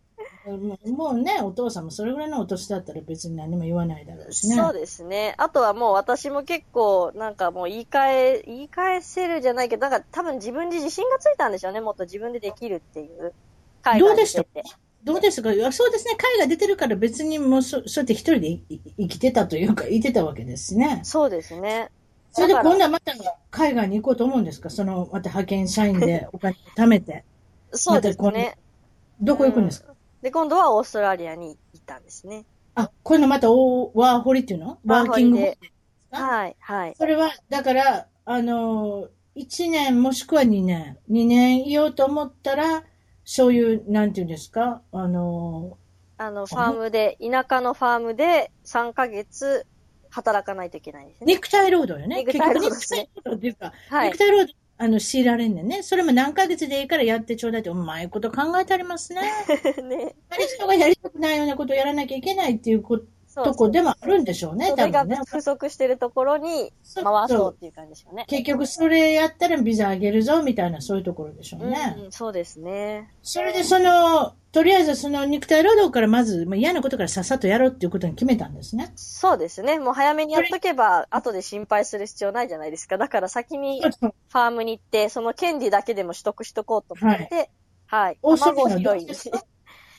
[0.46, 4.54] もうね、お父さんもそれぐらいのお年だったら別に何も言わないだろうしね。
[4.56, 5.34] そうですね。
[5.38, 11.80] あとはもう私も結構、なんかもう言い換え、言い返せるじゃないけど、なんか多分自分に自信がついたんでしょうね。
[11.80, 13.32] もっと自分でできるっていう。
[13.82, 14.44] 海どうでした？
[15.04, 15.52] どうですか？
[15.52, 16.16] いやそうですね。
[16.18, 18.60] 海が出てるから別にもうそそうやって一人で
[18.98, 21.00] 生きてたというか、いてたわけですしね。
[21.02, 21.90] そうですね。
[22.32, 23.12] それで今度はまた
[23.50, 24.70] 海外に行こうと思うんですか？
[24.70, 27.24] その、また派遣社員でお金を貯めて。
[27.72, 28.56] そうですね。
[29.20, 32.44] どこ行くんですか、で、今度はオーストラリアに行ったんですね。
[32.74, 34.78] あ、こういうのまたおワーホリっていうの？
[34.84, 35.72] ワーキングホリワーホリ
[36.12, 36.94] あはい、はい。
[36.96, 42.84] それは、だから、あの、1年もしくは2年、2年いようと思ったら、
[43.24, 45.78] そういう、なんていうんですか、あの、
[46.18, 49.66] あの、ファームで、田舎のファームで3ヶ月
[50.10, 51.34] 働かないといけないんですね。
[51.34, 52.24] 肉体労働よね。
[52.24, 54.18] 肉体労働ですね結局肉体労働っていうか、はい肉。
[54.18, 55.82] 体労働、あの、強いられんねんね。
[55.82, 59.22] それも何ヶ月でいいからやってちょうだいって、うまいこと考えてありますね。
[59.88, 60.14] ね。
[60.30, 63.08] あれ人がやりたくないようなことをやらなきゃいけないっていうこそう
[63.44, 65.18] とこでもあるんでしょうね、多分ね。
[65.26, 68.24] 不足してるところに回そうっていう感じでしょうね。
[68.28, 71.96] 結局それやったらビザあげるぞ、みたいな、そういうところでしょうね。
[71.98, 73.12] うん、そうですね。
[73.22, 78.90] それでその、とりあえずその肉体労働からまず、まあ、嫌なことからさっさとやろうっていうことに決めたんですね。
[78.96, 79.78] そうですね。
[79.78, 82.96] もう早めにやっとけば、後で心配する必要ないじゃないですか。
[82.96, 87.50] だから先にファームに行って、その権利だけでも取得しとこうと思って、
[87.86, 88.18] はい。
[88.22, 89.04] オーストラリアの卵を拾いに。
[89.04, 89.30] どうです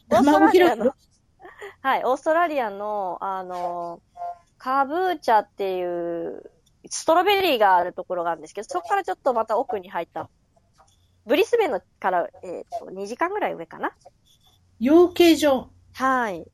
[0.10, 0.92] 卵拾い
[1.82, 4.02] はい、オーストラリアの、あの、
[4.58, 6.52] カブーチャっていう、
[6.90, 10.30] ストロベリーがあるところがあるんですけど、そこからちょっとまた奥に入った。
[11.26, 13.92] ブリスベンのから、えっ、と、2時間ぐらい上かな。
[14.80, 16.46] 養鶏場、はい。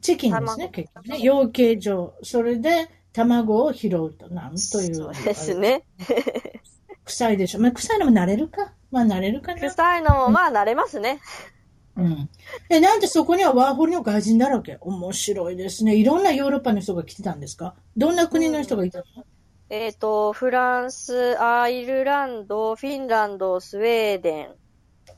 [0.00, 1.18] チキンですね、卵結局ね。
[1.20, 2.14] 養鶏場。
[2.22, 4.28] それで卵を拾うと。
[4.28, 4.94] なんという。
[4.94, 5.84] そうですね。
[7.04, 7.60] 臭いでしょ。
[7.60, 8.72] まあ、臭いのも慣れるか。
[8.90, 9.60] まあ、慣れるかな。
[9.60, 11.20] 臭いのもまあ慣れますね。
[11.96, 12.28] うん。
[12.68, 14.78] え、なんでそこにはワーホリの外人だらけ？
[14.80, 15.94] 面白いですね。
[15.94, 17.74] いろんなヨーロッパの人が来てたんですか？
[17.96, 19.04] どんな国の人がいたの、
[19.70, 24.48] えっ、と、フランス、アイルランド、フィンランド、スウェーデン。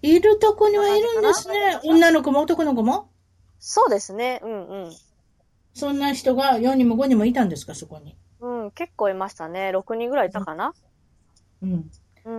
[0.02, 1.80] いるとこにはいるんですね。
[1.84, 3.10] 女の子も男の子も？
[3.58, 4.40] そうですね。
[4.42, 4.92] うんうん。
[5.72, 8.16] そんな人が4人も5人もいたんですか、そこに。
[8.40, 9.70] うん、結構いましたね。
[9.74, 10.74] 6人ぐらいいたかな？
[11.62, 11.72] うん。
[11.72, 11.90] うん、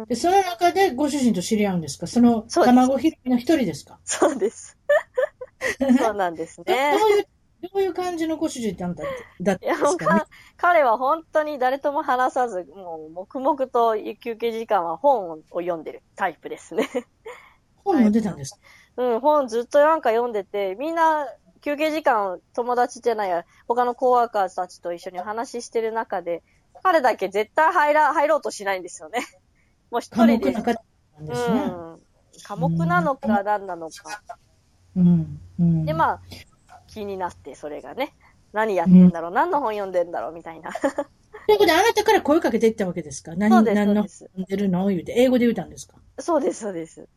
[0.08, 2.08] で、その中でご主人と知り合うんですか？
[2.08, 4.00] その卵拾いの一人ですか？
[4.04, 4.78] そうです。
[6.00, 6.94] そうなんですどどうね。
[6.96, 7.28] いう、
[7.62, 9.04] どういう感じのご主人だった
[9.42, 10.22] だったんですかね？
[10.58, 16.88] 彼は本当に誰とも話さず、もう黙々と休憩時間は本を読んでるタイプですね。
[17.84, 18.60] 本読んでたんですか、
[18.98, 21.26] うん、本ずっとなんか読んでて、みんな
[21.62, 26.44] 休憩時間友達じゃないや、他のコーワーカーたちと一緒に話してる中で、
[26.84, 29.22] 彼だけ絶対入ら、入ろうとしないんですよね。
[29.92, 30.46] もう一科人で。
[30.48, 30.76] 目なかっ
[31.16, 31.60] たんですね。
[31.62, 32.00] うん。
[32.44, 34.22] 科目なのか何なのか。
[34.96, 35.40] うん。
[35.60, 35.86] うん。
[35.86, 36.22] で、まあ、
[36.88, 38.14] 気になって、それがね。
[38.54, 40.72] 何やってんだろう、何の本読んでんだろうみたいな。
[40.72, 40.78] と
[41.54, 44.88] いうことで、あなたから声かけていったわけですか何そうです何のそうです読んでるの？
[44.88, 45.96] 言うて、英語で言うたんですか？
[46.18, 47.08] そうです、そうです。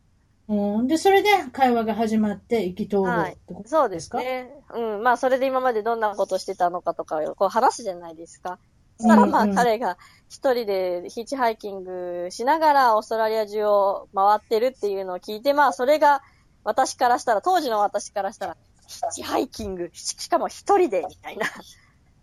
[0.49, 0.87] うん。
[0.87, 4.51] で、それで会話が始まって、意気投合はいってことそうですね。
[4.73, 5.03] うん。
[5.03, 8.59] まあ、それで今までどんなことしてたのかとかをこう話すじゃないですか。
[9.01, 9.97] そしたら、まあ、彼が
[10.29, 16.21] 一人でヒッチハイキングしながらオーストラリア中を回ってるっていうのを聞いて、まあ、それが
[16.63, 21.47] 私からしたら、当時の私からしたら、ヒッチハイキング、ししかも一人で、みたいな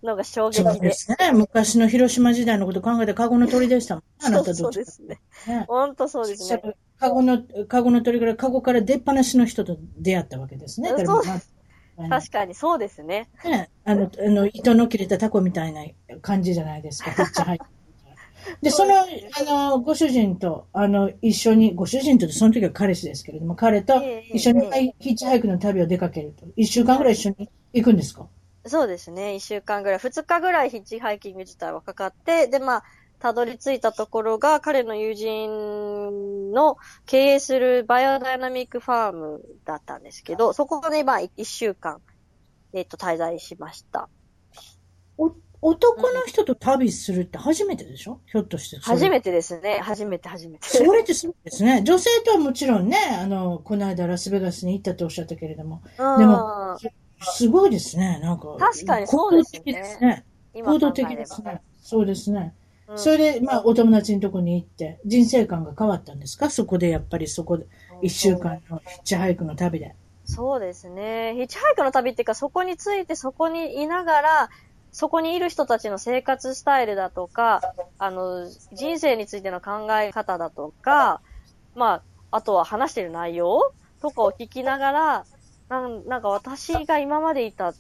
[0.03, 0.89] のが衝そう撃で。
[0.89, 1.33] ですね。
[1.33, 4.05] 昔の広島時代のこと考えたら、カゴの鳥でしたもん。
[4.25, 5.21] あなたそうどっちかですね。
[5.47, 5.65] ね。
[5.69, 6.63] ほんとそうですね。
[6.99, 10.91] カゴの、カゴの鳥から、カゴから出っ放しの人と出会ったわけですね。
[11.05, 11.23] そう
[12.09, 13.29] 確かにそうですね。
[13.45, 15.85] ね、あの、あの、糸の切れたタコみたいな
[16.23, 17.67] 感じじゃないですか、ヒッチハイク。
[18.63, 26.47] で、その、あの、ご主人と、あの、一緒に、ご主人と、その時は彼氏ですけれども、彼とええ一緒にええヒッチハイクの旅を出かけると。
[26.57, 28.27] 一週間ぐらい一緒に行くんですか？
[28.67, 29.35] そうですね。
[29.35, 32.85] 一週間ぐらい、二日ぐらいヒッチハイキング自体はかかって、で、まあ、
[33.19, 42.01] たどり着いたところが、彼の友人の経営するバイオダイナミックファームだったんですけど、そこで、まあ、一週間、
[42.73, 44.09] えっと、滞在しました。
[45.17, 48.21] お男の人と旅するって初めてでしょ？
[48.27, 48.77] ひょっとして。
[48.77, 48.83] て。
[48.83, 49.81] 初めてですね。
[49.83, 50.69] 初めて、初めて。
[50.69, 51.83] それってすごいですね。
[51.85, 56.79] 女性とはもちろんね、あの、この間ラスベガスに行ったとおっしゃったけれども、うんでも
[57.21, 58.21] すごいですね。
[58.23, 58.57] なんか。
[58.61, 60.25] 確かにそうですね行動的ですね。
[60.55, 61.63] 今行動的考えればですね。
[61.83, 62.55] そうですね。
[62.89, 66.49] うんそれで、まあ、お友達のとこに行って、人生観が変わったんですか？
[66.49, 67.67] そこで、やっぱりそこで、
[68.01, 69.95] 一週間のヒッチハイクの旅で。
[70.25, 71.35] そうですね。
[71.37, 74.51] ヒッチハイクの旅っていうか、そこについて、そこにいながら、
[74.91, 77.61] そこにいる人たちの生活スタイルだとか、
[77.99, 81.21] あの、人生についての考え方だとか、
[81.75, 85.27] まあ、あとは話してる内容とかを聞きながら、
[85.69, 87.75] なんなんか私が今までいた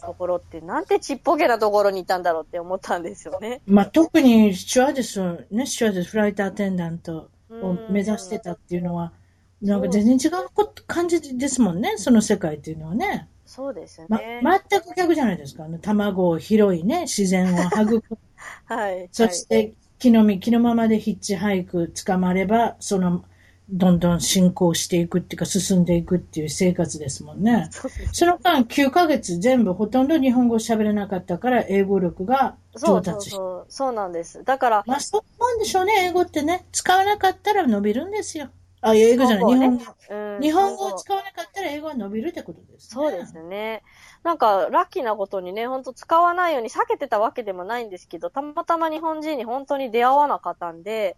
[0.00, 3.60] ところって、なんてちっぽけなところにいたんだろうって思ったんですよね。
[3.66, 9.12] まあ、特にスチュワーデスをね、スチュワーデス、フライトアテンダントを目指してたっていうのは、
[9.60, 10.48] なんか全然違う
[10.86, 13.28] 感じですもんね、その世界っていうのはね。
[13.46, 14.40] そうですま、ね。
[14.70, 15.64] 全く逆じゃないですか。
[15.64, 18.04] あの卵を広いね、自然を育む。
[18.64, 19.08] はい。
[19.12, 23.24] そして、木の実、木のままでヒッチハイク捕まれば、その、
[23.70, 27.70] どんどん進行していくっていうか、進んでいくっていう生活ですもんね。
[28.12, 33.36] その間、9ヶ月全部ほとんど日本語喋れなかったから、英語力が上達して。
[33.36, 33.66] そう。
[33.68, 34.44] そうなんです。
[34.44, 36.66] だから、まあ、そう思うんでしょうね、英語ってね。
[36.72, 38.50] 使わなかったら伸びるんですよ。
[38.82, 39.84] あ、英語じゃない、日本語。
[40.10, 42.78] うん日本語を使わなかったら英語は伸びるってことですね。
[42.80, 43.82] そうですね。
[44.24, 51.16] なんか、ラッキーなことにね、ほんと使わないように避けてたわけでもないんですけど、たまたま日本人に本当に出会わなかったんで、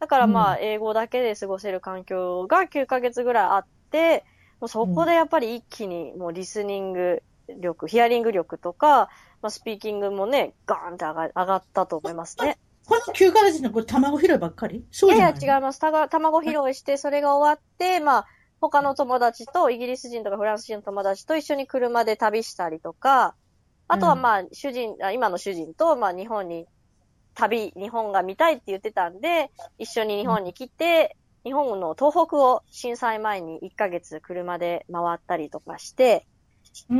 [0.00, 4.24] だからまあ、う英語だけで過ごせる環境が9ヶ月ぐらいあって、
[4.60, 7.22] もうそこでやっぱり一気にもうリスニング
[7.60, 9.08] 力、ヒアリング力とか、
[9.42, 12.58] まあ、スピーキングもね、ガーンって上が上がったと思いますね。
[12.86, 14.84] この9ヶ月のこれ卵拾いばっかり？
[14.90, 15.78] そういやいや違います。
[15.78, 18.26] たが卵拾いして、それが終わって、まあ、
[18.60, 23.34] 他の友達と、イギリス人とかフランス人の友達と一緒に車で旅したりとか、
[23.88, 24.22] あとはうん。
[24.22, 26.66] まあ、主人、あ今の主人と、まあ、日本に、
[27.34, 36.26] 旅、日本が見たいって言ってたんで、一緒に日本に来て、日本の東北を震災前に1ヶ月車で回ったりとかして、
[36.90, 36.94] う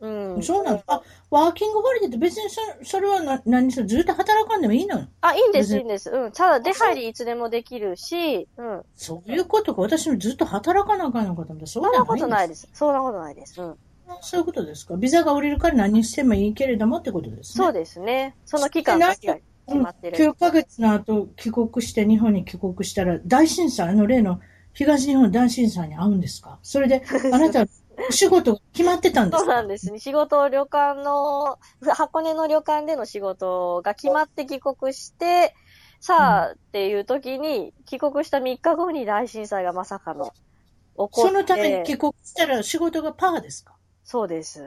[0.00, 0.42] うんん。。
[0.42, 5.06] そうなのあ、ワーキングホリデーって別にそそれはな何するずっと働かんでもいいの？
[5.20, 6.10] あ、いいんです、いいんです。
[6.10, 6.32] うん。
[6.32, 8.82] ただ、出入りいつでもできるし、うん。
[8.96, 9.82] そういうことか。
[9.82, 11.66] 私もずっと働かなあかんのかと思った。
[11.66, 12.68] そそんなことないいです。
[12.72, 13.60] そんなことないです。
[13.62, 13.76] うん。
[14.20, 14.96] そういうことですか。
[14.96, 17.64] ビザが降りるから何してもいいけれどもってことですね。
[17.64, 18.36] そうですね。
[18.44, 19.38] その期間だけが。
[19.66, 24.40] 9ヶ月の後帰国して日本に帰国したら大震災、あの例の
[24.74, 26.58] 東日本大震災に遭うんですか？
[26.62, 27.02] それで
[27.32, 27.66] あなた
[28.08, 29.44] お仕事決まってたんですか？
[29.44, 29.98] そうなんですね。
[30.00, 31.58] 仕事、旅館の、
[31.94, 35.54] 箱根の旅館での仕事が決まって帰国して、
[36.00, 40.32] さあ、っていう時に、帰国した3日後に大震災がまさかの起
[40.96, 41.20] こって。
[41.28, 43.74] そのために帰国したら仕事がパーですか？
[44.04, 44.64] そうです。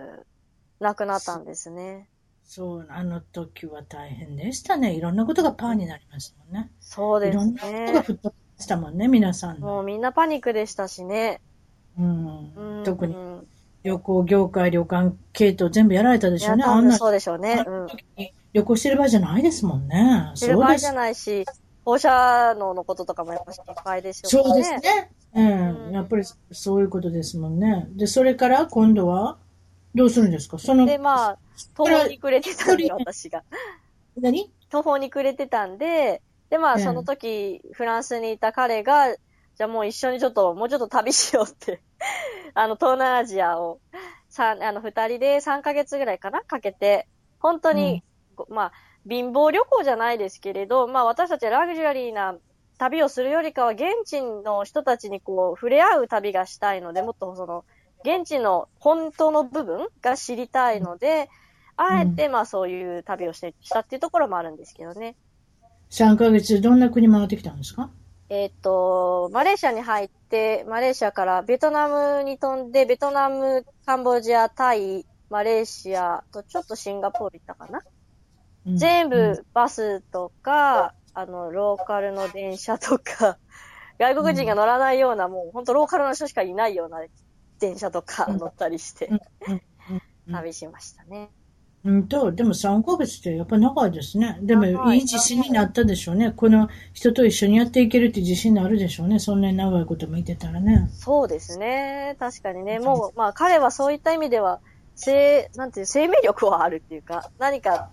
[0.80, 2.08] 亡くなったんですね。
[2.46, 4.94] そう、あの時は大変でしたね。
[4.94, 6.72] いろんなことがパーになりましたもんね。
[6.80, 8.02] そうですいろんなことがね。
[8.02, 9.68] 吹っ飛びましたもんね、皆さんの。
[9.68, 11.42] もうみんなパニックでしたしね。
[11.98, 13.48] うんうん特にうん
[13.84, 16.64] 旅行業界、旅館系統全部やられたでしょうね。
[16.64, 17.64] あんなそうでしょうね。
[18.54, 20.32] 旅行してる場合じゃないですもんね。
[20.34, 20.92] してる場合じゃ。
[20.92, 21.46] ないし、
[21.84, 24.62] 放射能のこととかもやっぱ心配でしょそうね。
[24.62, 25.12] ですね。
[25.36, 25.88] うん。
[25.88, 27.88] うんやっぱりそういうことですもんね。
[27.92, 29.38] で、それから今度は
[29.96, 30.60] どうするんですか？
[30.60, 31.38] その、で、まあ、
[31.76, 33.44] 途方に暮れてたんで、私が。
[34.18, 34.52] 何？
[34.70, 36.80] 途方に暮れてたんで、で、まあ、うん。
[36.82, 39.16] その時、フランスにいた彼が、
[39.58, 41.82] じゃあもう一緒にちょっと、もうちょっと旅しようって、
[42.54, 43.80] あの、東南アジアを、
[44.30, 46.42] さあの、二人で3ヶ月ぐらいかな？
[46.44, 47.08] かけて、
[47.40, 48.04] 本当に、
[48.36, 48.72] ごまあ、
[49.10, 52.36] 貧乏旅行じゃないですけれど、まあ、私たちはラグジュアリーな
[52.78, 57.64] 旅をするよりかは、現地の人たちにこう、触れ合う旅がしたいので、もっとその、
[58.06, 61.30] 現地の本当の部分が知りたいので、
[61.76, 65.16] あえて、まあそういう旅をして、したっていうところもあるんですけどね。
[65.90, 67.90] ?3 ヶ月どんな国回ってきたんですか？
[68.30, 77.82] えっ、と、マレーシアに入って、マレーシアからベトナムに飛んで、ベトナム、カンボジア、タイ、マレーシアと、ちょっとシンガポール行ったかな、
[78.66, 83.38] うん全うん部バスとか、あの、ローカルの電車とか、
[84.00, 87.04] 外国人が乗らないような、もう本当ローカルの人しかいないような
[87.60, 89.10] 電車とかうん乗ったりして、
[90.30, 91.30] 旅しましたね。
[91.86, 94.40] うんと、でも3ヶ月ってやっぱ長いですね。
[94.42, 96.32] でも長いいい自信になったでしょうね。
[96.32, 99.20] この人と一緒にやっていけるって自信になるでしょうね。
[99.20, 100.90] そんなに長いこともいてたらね。
[100.92, 102.16] そうですね。
[102.20, 102.80] 確かにね。
[102.80, 104.62] もう、まあ彼はそういった意味では、
[104.96, 107.92] 生、なんていう、生命力はあるっていうか、何か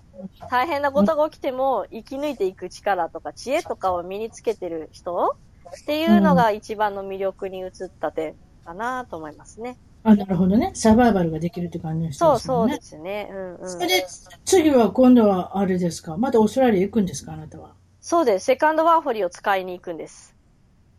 [0.50, 5.36] 大変なことが起きても生き抜いていく力とか知恵とかを身につけてる人
[5.82, 9.76] っていうのが一番の魅力に移った点かなと思いますね。
[10.04, 10.72] あ、なるほどね。
[10.74, 12.72] サバイバルができるって感じの人そうですもんね。
[12.74, 13.28] そうですね。
[13.30, 13.70] うんうん。
[13.70, 14.06] それで、
[14.44, 16.16] 次は今度はあれですか？
[16.16, 17.32] またオーストラリア行くんですか？
[17.34, 17.74] あなたは。
[18.00, 18.46] そうです。
[18.46, 20.34] セカンドワーホリを使いに行くんです。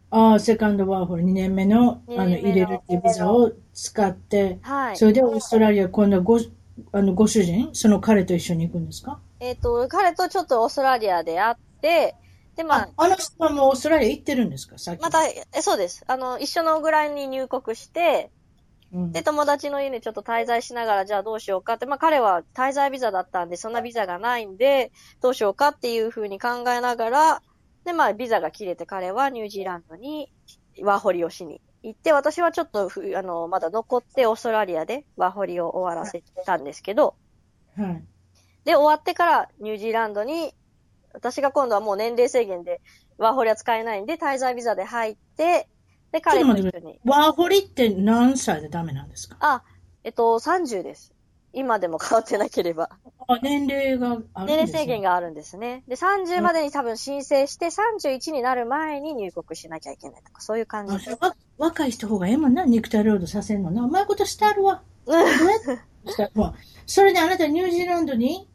[0.10, 4.98] ああ、セカンドワーホル2年目の、二あの、年目の入れるっていうビザを使って、はい。
[4.98, 6.40] それでオーストラリア、今度はご、
[6.92, 9.20] あの、ご主人、その彼と一緒に行くんですか？
[9.40, 12.16] えっ、と、彼とちょっとオーストラリアで会って、
[12.56, 14.78] で、まああ、、あの人はもうオーストラリア行ってるんですか？
[14.78, 15.02] さっき。
[15.02, 16.04] また、えそうです。
[16.08, 18.30] あの、一緒のぐらいに入国して、
[18.94, 27.42] うん、で、友達の家にちょっと滞在しながら、じゃあどうしようかって、まあ彼は滞在ビザだったんで、そんなビザがないんで、どうしようかっていうふうに考えながら、
[27.86, 30.32] で、まあビザが切れて彼はニュージーランドに
[30.82, 37.16] ワーホリをしに行って、私はちょっとふ、あの、まだ残ってオーストラリアでワーホリを終わらせたんですけど、
[37.76, 38.04] はい。
[38.64, 40.54] で、終わってからニュージーランドに、
[41.14, 42.82] 私が今度はもう年齢制限で
[43.18, 45.68] ワーホリは使えないんで、滞在ビザで入って、
[46.12, 47.00] で、彼と一緒に。
[47.06, 49.38] ワーホリって何歳でダメなんですか？
[49.40, 49.64] あ、
[50.04, 51.14] えっと、30です。
[51.56, 52.90] 今でも変わってなければ。
[53.28, 55.84] あ年齢がね、年齢制限があるんですね。
[55.88, 61.00] で、30までに多分申請して、31になる前に入国しなきゃいけないとか、そういう感じあ。
[61.00, 63.84] それわ若い人方がええもんな、肉体労働させんのな。
[63.84, 64.82] うまいことしてあるわ
[66.86, 68.50] それであなたニュージーランドに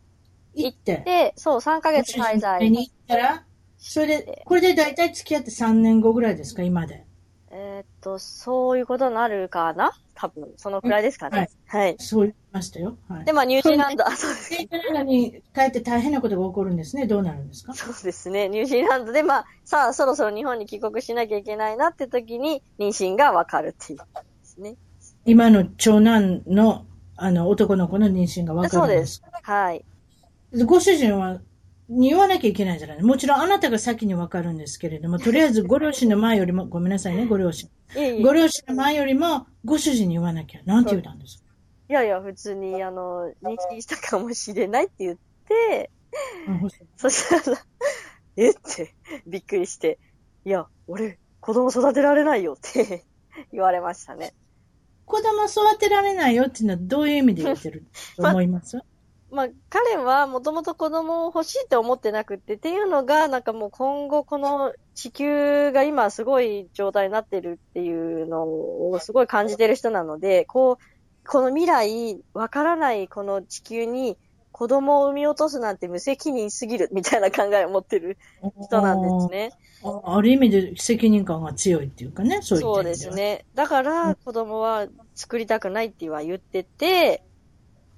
[0.64, 2.70] 行って、で、そう、3ヶ月滞在。
[2.70, 3.44] に行ったら、
[3.76, 7.04] それで、これで大体付き合って3年後ぐらいですか、今で。
[7.50, 9.92] えーっと、そういうことになるかな？
[10.14, 11.48] 多分、そのくらいですかね。
[11.66, 11.96] はい。
[11.98, 12.98] そう言いましたよ。
[13.08, 13.24] はい。
[13.24, 14.52] で、まあ、ニュージーランド、あ、そうです。
[14.52, 17.06] ニュージーランドに帰って大変なことが起こるんですね？
[17.06, 17.72] どうなるんですか？
[17.72, 18.48] そうですね。
[18.48, 24.04] ニュージーランドで、まあ、さあ、そろそろ日本に帰国しなきゃいけないなって時に、妊娠がわかるっていうで
[24.42, 24.74] すね。
[25.24, 26.84] 今の長男の、
[27.16, 29.22] あの、男の子の妊娠がわかそうでるんですす。
[29.42, 29.84] はい。
[30.64, 31.40] ご主人は、
[31.88, 33.02] に言わなきゃいけないじゃない。
[33.02, 37.70] もちろんあなたが先にわかるんですけれども、とりあえずご両親の前よりも、ごめんなさいね、ご両親。
[37.96, 38.22] いえいえ。
[38.22, 40.60] ご両親の前よりも、ご主人に言わなきゃ。
[40.64, 41.44] なんて言ったんですか？
[41.88, 45.16] いやいや、普通に、あの、妊娠したかもしれないって言っ
[45.48, 45.90] て、
[46.46, 47.58] うんそしたら、
[48.36, 48.50] え？
[48.50, 48.94] って、
[49.26, 49.98] びっくりして、
[50.44, 53.04] いや、俺、子供育てられないよって
[53.52, 54.34] 言われましたね。
[55.06, 57.86] 子供育てられないよっていうのはどういう意味で言ってる
[58.16, 58.76] と思います？
[58.76, 58.82] ま
[59.44, 74.16] あ、彼はもともと子供を欲しいって思ってなくって、っていうのが、なんかもう今後この地球が今すごい状態になってるっていうのをすごい感じてる人なので、こう、この未来、わからないこの地球に
[74.50, 78.16] 子供を産み落とすなんて無責任すぎるみたいな考えを持ってる
[78.60, 79.52] 人なんですね。
[79.84, 82.84] あある意味で責任感が強いっていうかね、そういったそう。
[82.84, 83.44] ですね。
[83.54, 87.22] だから、子供は作りたくないっては言ってて、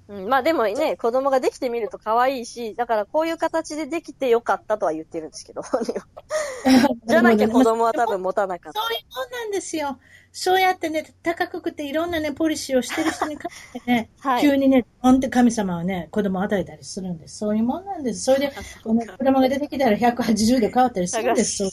[0.07, 5.61] うん、まあでもね、子供ができてみると可愛いし、だからこういう形でできてよかったとは言ってるんですけど、
[7.07, 8.79] じゃなきゃ子供は多分持たなかった。
[8.81, 9.99] そういうもんなんですよ。
[10.33, 17.37] そうやってね、高くくていろんなね、ポリシーをしてる人に関してね、 はい急にね、ほんって神様はね、子供を与えたりするんです。
[17.37, 18.23] そういうもんなんです。
[18.23, 18.51] それで、
[18.83, 21.57] この子供が出てきたら180度変わったりするんです。
[21.57, 21.69] そう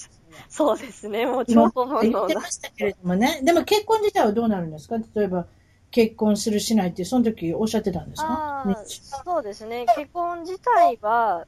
[0.49, 2.51] そうですね、もう超本言能だってま。
[2.51, 3.41] したけれどもね。
[3.43, 4.97] でも結婚自体はどうなるんですか？
[5.15, 5.47] 例えば、
[5.91, 8.65] 結婚するしないって、その時おっしゃってたんですか？
[9.25, 9.87] そうですね。
[9.97, 11.47] 結婚自体は、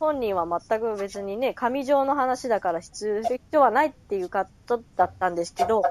[0.00, 3.22] 本人は全く別にね、紙上の話だから必
[3.52, 5.82] 要はないっていうことだったんですけど、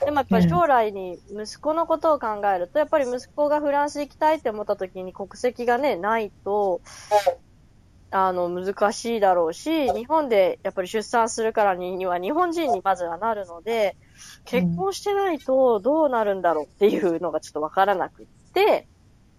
[0.00, 6.82] でもやっぱり将来に息子のことを考えると、やっぱり息子がフランス行きたいって思った時に国籍がね、ないと、
[8.10, 13.96] あの、難しいだろうし、日本でやっぱり出産するからには日本人にまずはなるので、
[14.46, 18.86] 結婚してないとどうなるんだろうっていうのがちょっとわからなくって、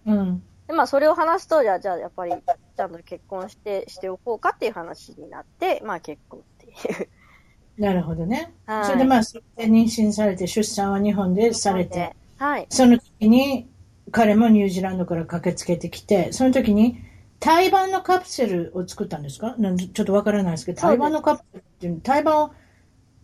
[0.06, 0.44] うん。
[0.68, 2.34] で、まあ、それを話すと、じゃあ、じゃあ、やっぱり、
[2.76, 6.70] ちゃんと結婚して、しておこうかっていう話になって、まあ、結婚ってい
[7.04, 7.82] う。
[7.82, 8.54] なるほどね。
[8.66, 12.68] はいそれでまあ、それで妊娠されて、出産は日本でされて、はい。
[12.70, 13.70] その時に、
[14.12, 16.98] 彼もニュージーランドから駆けつけてきて、その時に、
[17.40, 19.56] 胎盤のカプセルを作ったんですか？
[19.58, 22.52] ちょっとわからないですけど、胎盤のカプセルっていう、胎盤を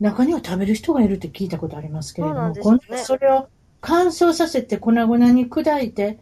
[0.04, 3.48] 中には食べる人がいるって聞いたことありますけれども、そねそれを
[3.82, 6.20] 乾燥させて粉々に砕いて、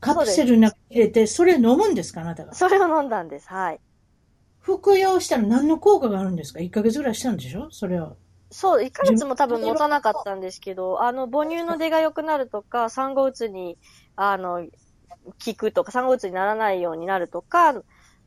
[0.00, 2.54] カプセルに入れて、それ飲むんですかあなたが？
[2.54, 3.48] それを飲んだんです。
[3.48, 3.80] はい。
[4.60, 7.68] 服用したら何の効果があるんですか ?1 ヶ月ぐらいしたんでしょ？
[7.70, 8.16] それを。
[8.50, 13.78] そう、1ヶ月も多分持たなかったんですけど、あの、母乳の出が良くなるとか、産後うつに、
[14.16, 14.66] あの、
[15.44, 17.82] 効くとか、産後うつにならないようになるとか、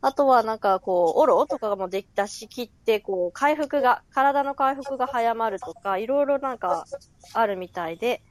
[0.07, 6.85] あとはなんかこう、オロとかもできたし、切って、こう、回復が、体の回復が早まるとか、いろいろなんか
[7.33, 8.21] あるみたいで、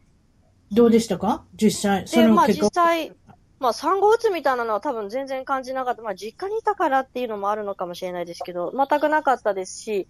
[0.70, 1.44] どうでしたか？
[1.60, 2.06] 実際。
[2.06, 3.12] そで、まあの結果実際、
[3.58, 6.02] まあ産後うつみたいなのは多分全然感じなかった。
[6.02, 10.06] まあ実家にいたからっていうのもあるのかもしれないですけど、全くなかったですし、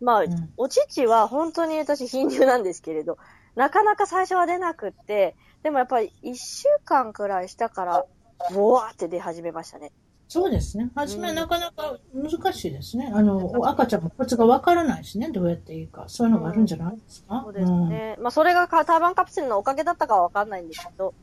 [0.00, 3.18] まあ、うんお乳は本当に私貧乳なんですけれど、
[3.54, 8.04] なかなか最初は出なくって、でもやっぱり一週間くらいしたから、
[8.52, 9.92] ボワーって出始めましたね。
[10.26, 10.90] そうですね。
[10.96, 13.10] 初めはなかなか難しいですね。
[13.14, 16.04] あの、赤ちゃんもコツがわからないしね、どうやっていいか。
[16.08, 17.42] そういうのがあるんじゃないですか？
[17.44, 18.16] そうですね。
[18.20, 21.14] まあそれがかターバンカプセルのおかげだったかはわかんないんですけど、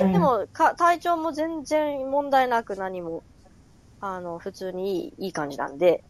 [0.00, 0.12] うん。
[0.12, 3.22] でもか体調も全然問題なく何も、
[4.00, 6.04] あの、普通にいいいい感じなんで、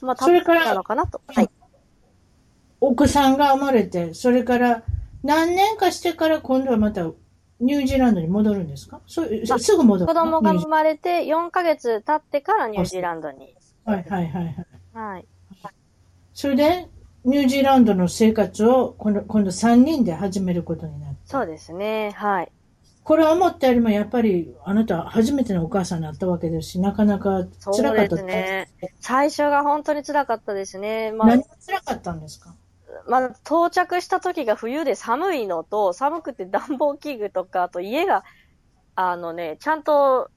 [0.00, 1.20] まあ、それからなのかなと。
[1.28, 1.50] はい。
[2.80, 4.82] 奥さんが生まれて、それから
[5.22, 7.06] 何年かしてから今度はまた
[7.62, 9.00] ニュージーランドに戻るんですか？
[9.06, 13.54] そうあすぐ戻る子供が生まれて4ヶ月経ってからニュージーランドに。
[13.84, 14.66] はいはいはいはい。
[14.92, 15.26] はい。
[16.34, 16.88] それで、
[17.24, 21.16] ニュージーランドの生活を今度今度3人で始めることになって。
[21.24, 22.10] そうですね。
[22.16, 22.52] はい。
[23.04, 28.68] これは思ったよりもやっぱりあなた初めてのお母さんになったわけですし、なかなか辛かったですね。
[29.00, 31.12] 最初が本当に辛かったですね。
[31.12, 32.54] まあ何、が辛かったんですか？
[33.06, 38.24] まあ、到着した時が冬で寒いのと、寒くて暖房器具とか、あと家が、
[38.94, 40.30] あのね、ちゃんと、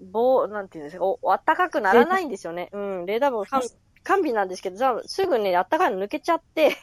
[0.00, 2.68] 棒、なんていうんですか、お、暖かくならないんですよね。
[2.72, 3.62] うん、冷暖房完
[4.04, 6.76] 完備なんですけど、じゃあすぐね、暖かいの抜けちゃって、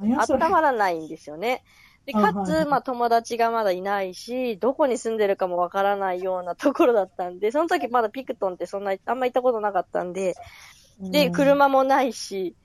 [0.00, 1.62] 温まらないんですよね。
[2.06, 10.34] で、かつ、まあ友達がまだいないし、どこに住んでるかもわからないようなところだったんで、その時まだピクトンってそんな、あんま行ったことなかったんで、
[11.00, 11.32] で、うん。
[11.32, 12.56] 車もないし、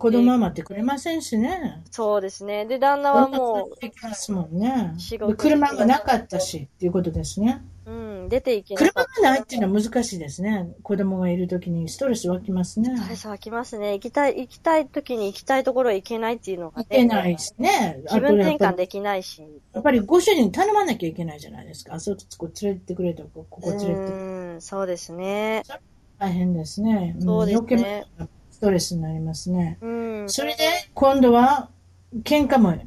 [0.00, 1.82] 子供は待ってくれませんしね。
[1.90, 2.64] そうですね。
[2.64, 4.94] で、旦那はもう、できますもんね。
[4.96, 7.62] 仕事で車がなかったしっていうことですね。
[7.84, 8.92] うん、出ていけな車。
[9.04, 10.72] がないっていうのは難しいですね。
[10.82, 12.96] 子供がいるときにストレス湧きますね。
[12.96, 13.92] ストレス湧きますね。
[13.92, 16.96] 行きたい、行きたい時に行きたいところへ行けないっていうのがいね。
[16.96, 18.02] けないしね。
[18.08, 19.42] 気分転換できないし。
[19.74, 21.94] やっぱりご主人に頼まなきゃいけないじゃないですか。
[21.94, 24.00] あそこ連れてくれとか、ここう連れてって。
[24.12, 25.62] ーん、そうですね。
[26.18, 27.12] 大変ですね。
[27.18, 28.06] んそうですね。
[28.60, 29.78] ストレスになりますね。
[29.80, 30.28] うん。
[30.28, 31.70] それで、今度は、
[32.24, 32.78] 喧嘩も、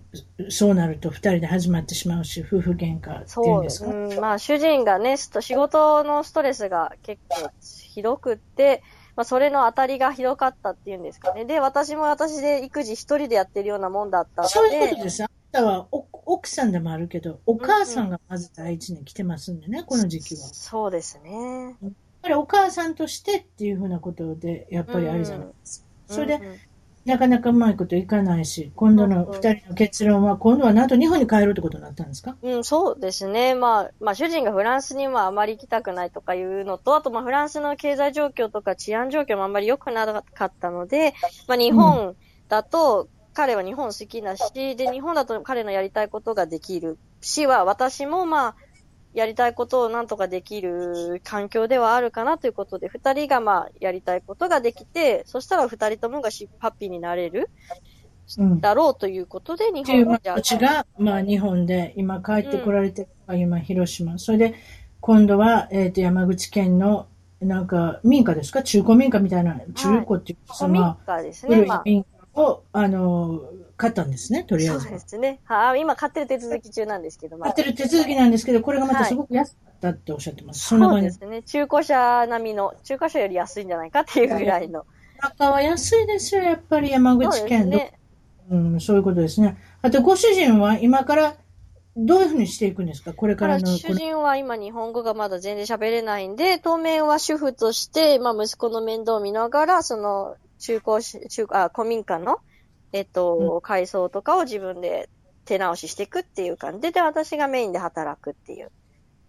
[0.50, 3.90] そうなると二人で始まってしまうし、夫婦喧嘩っていうんですか。
[3.90, 8.84] うん、まあ主人がね、仕事のストレスが結構ひどくって、
[9.16, 11.46] まあそれの当たりがひどかったっていうんですかね。
[11.46, 14.54] で、私も私で育児一人でやってるようなもんだったので。
[14.54, 15.24] そういうことです。
[15.24, 20.42] あなたはお奥さんでもあるけど、お母さんがまず第一に来てますんでね、この時期は。
[20.42, 21.76] そうですね。
[22.24, 26.16] ぱりお母さんとしてっていうふうなことで、やっぱりあるじゃないですか。
[26.16, 26.42] それで、
[27.06, 32.38] なかなかうまいこといかないし、今度の二人の結論は、今度はなんと日本に帰るってことになったんですか？
[32.42, 33.56] うん、そうですね。
[33.56, 41.14] まあ、まあ、主人がフランスにはあまり行きたくないとかいうのと、あと、まあ、フランスの経済状況とか治安状況もあんまり良くなかったので、
[41.48, 42.16] まあ、日本
[42.48, 48.56] だと、彼は日本好きだし、で、日本だと彼のやりたいことができるしは、私もまあ、
[49.14, 57.49] やりたいことをなんとかできる環境ではあるかなということで、二人がまあ、やりたいことができて、そしたら二人ともがしハッピーになれる
[58.38, 58.61] うん。
[58.61, 64.18] だろうということで、日本じゃこちが、まあ、日本で、今帰ってこられてるのが今、広島。
[64.18, 64.55] それで、
[65.01, 67.07] 今度は、えっ、と、山口県の、
[67.41, 68.64] なんか、民家ですか？
[68.64, 71.66] 中古民家みたいな、中古っていうか、古民まあ、家ですね。
[71.66, 72.05] まあ古い民
[72.36, 73.41] 家を、あの、
[73.76, 74.92] 買ったんですね、とりあそうえずは。
[74.94, 75.40] ですね。
[75.46, 80.68] はい、今買ってる手続き中なんですけど、まあ買ってる手続きなんですけど、これがまたすごく安かったっておっしゃってます。
[80.68, 81.42] そんなそうですね。
[81.44, 84.86] 中古車並みの、中古車より安いんじゃないかっていうぐらいの。
[85.22, 87.94] 中は安いですよ、やっぱり山口県、ね。
[88.50, 89.58] うん、そういうことですね。
[89.82, 91.36] あと、ご主人は今から
[91.96, 93.14] どういうふうにしていくんですか？
[93.14, 93.78] これかららの。
[93.78, 102.40] 主人は今日本語がまだ全然喋れないんで、当面は主婦として、まあ息子の面倒を見ながら、その中古し、中、あ、古民家の、
[102.94, 105.10] えっと、改装とかを自分で
[105.46, 108.72] 手直ししていくっていう感じで、で、私がメインで働くっていう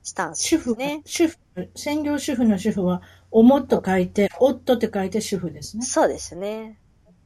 [0.03, 1.03] スタンス主婦、ですね。
[1.05, 1.37] 主婦、
[1.75, 5.83] 専業主婦の主婦は、おもと書いて、夫って書いて主婦ですね。
[5.85, 6.79] そうですね。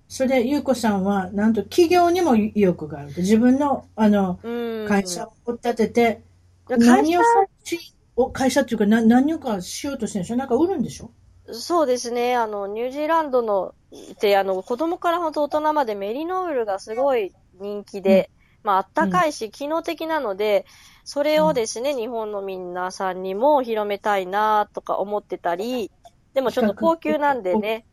[0.09, 3.20] それで、ゆうこさんは、なんと企業にも意欲があると。
[3.20, 4.86] 自分の、あの、うん。
[4.89, 6.22] 会社を立てて、
[6.66, 7.22] 会社何を
[7.64, 10.36] し、お会社っていうか、な何をかしようとしてるんでしょ？
[10.36, 11.11] なんか売るんでしょ？
[11.51, 12.36] そうですね。
[12.36, 13.74] あの、ニュージーランドの、
[14.12, 18.30] って、あの、子供から本当大人までメリノールがすごい人気で、
[18.62, 20.66] まあ、あったかいし、機能的なので、
[21.05, 25.90] それをですね、日本の皆さんにも広めたいなとか思ってたり、
[26.34, 27.86] でもちょっと高級なんでね。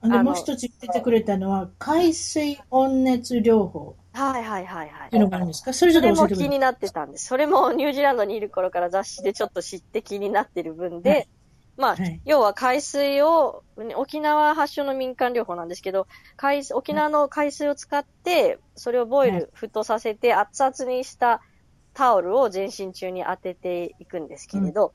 [0.00, 3.94] あの、あのもう一つ言っててくれたのは、海水温熱療法。
[4.12, 5.06] はいはいはいはい。
[5.06, 5.72] っていうのがあるんですか？
[5.72, 7.26] それちょそれも気になってたんです。
[7.26, 11.28] それもニュージーランドにいる頃から雑誌でちょっと知って気になってる分で、はい
[11.76, 12.20] まあ、はい。
[12.24, 16.06] 要は海水を、ね沖縄発祥の民間療法なんですけど、
[16.36, 19.42] 海水沖縄の海水を使って、それをボイはい。
[19.42, 21.42] ル、沸騰させて熱々にした
[21.94, 24.94] タオルを全身中に当てていくんですけれど、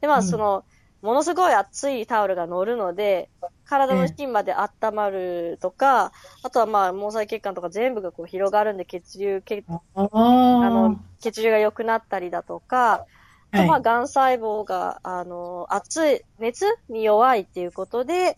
[0.00, 0.24] で、まあ、うん。
[0.24, 0.64] その、
[1.02, 3.30] ものすごい熱いタオルが乗るので、
[3.64, 6.12] 体の芯まで温まるとか、
[6.42, 9.66] あとはまあ、毛細血管とか全部がこう広がるんで血流、血
[10.58, 13.06] あの、血流が良くなったりだとか、あ
[13.52, 13.82] とまあ、はい。
[13.82, 18.36] 癌細胞が、あの、熱い、熱に弱いっていうことで、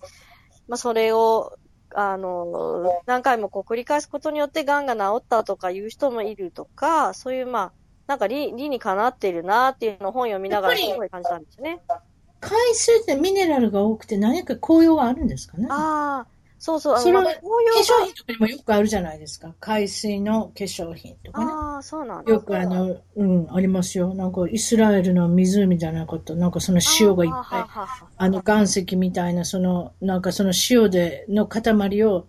[0.68, 1.52] まあ、それを、
[1.94, 7.72] あの、何回もこう繰り返すことによって癌が治ったとかいう人もいるとか、そういうまあ、
[8.06, 11.80] なんか理理にかなっているなっていうのを本読みながらすごい感じたんですよね。
[12.40, 15.66] 海水ってミネラルが多くて何か効用があるんですかね？
[15.70, 16.33] ああ、
[16.64, 17.34] そうそう、あその化粧
[18.04, 19.54] 品とかにもよくあるじゃないですか。
[19.60, 21.52] 海水の化粧品とかね。
[21.52, 22.32] ああ、そうなんだ。
[22.32, 24.14] よくあの、うん、ありますよ。
[24.14, 26.34] なんかイスラエルの湖じゃなかった。
[26.34, 27.60] なんかその塩がいっぱい。
[27.68, 32.24] ああの岩石みたいな、その、なんかその塩で、の塊を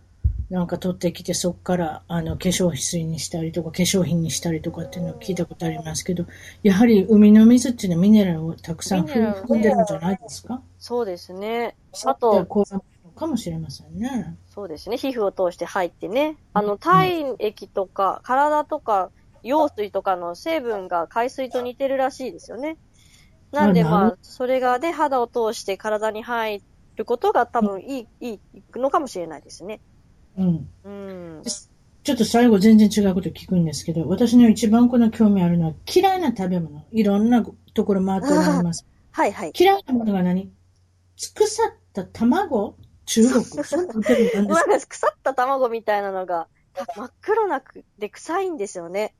[0.49, 6.25] なんか取ってきて、そこからあの化粧水にしたりとか、化粧品にしたりとかっていうのを聞いたことありますけど、
[6.61, 10.61] やはり海の水っていうのはミネラルをたくさん含んでるんじゃないですか？
[10.77, 11.77] そうですね。
[12.05, 12.45] ああと、
[13.15, 14.37] かもしれませんね。
[14.47, 14.97] そうですね。
[14.97, 16.37] 皮膚を通して入ってね。
[16.53, 19.11] あの、体液とか、体とか、
[19.43, 22.77] 羊水とかの成分が海水と似てるらしいですよね。
[23.51, 26.61] なんでまあ、それがね、肌を通して体に入
[26.95, 28.39] ることが多分いい、いい
[28.75, 29.79] のかもしれないですね。
[30.37, 30.69] うん。
[30.83, 31.43] うん。
[31.43, 36.85] ちょっと最後全然違うこと聞くんですけど、私の一番この興味あるのは嫌いな食べ物。
[36.91, 37.43] いろんな
[37.73, 38.85] ところ回っておられます。
[39.11, 39.53] はいはい。
[39.57, 40.51] 嫌いなものが何？
[41.15, 42.77] 腐った卵？
[43.05, 46.47] 中国腐った卵みたいなのが
[46.95, 49.13] 真っ黒なくで臭いんですよね。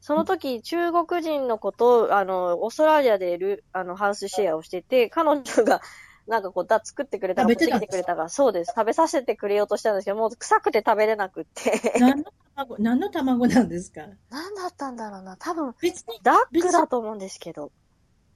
[0.00, 5.80] その時、中国人の子と、あの、オーストラリアでいる、あの、ハウスシェアをしてて、彼女が、
[6.26, 8.74] なんかこう、だ、作ってくれたから、食べてた持ってきてくれたから、そうです。
[8.76, 11.94] 食べさせてくれようとしたんですけど、もう臭くて食べれなくって。
[11.98, 14.02] 何の卵何の卵なんですか？
[14.28, 15.38] 何だったんだろうな。
[15.38, 17.72] 多分、別に、ダックだと思うんですけど、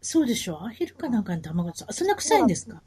[0.00, 0.64] そうでしょ？
[0.64, 2.82] アヒルかなんかの卵さ、そんな臭いんですか？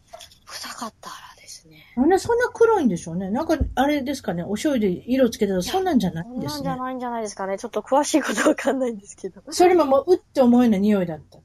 [0.47, 1.15] 臭かったら
[1.51, 1.85] ですね。
[1.95, 6.63] なんでそんな黒いんでしょうねなんか、あれですかねお醤油で色つけたらそんなんじゃないそんなんんですね。
[6.63, 7.57] じゃないんじゃないですかね。
[7.57, 9.41] ちょっと詳しいことわかんないんですけど。
[9.49, 11.39] それももう、うって思うような匂いだった。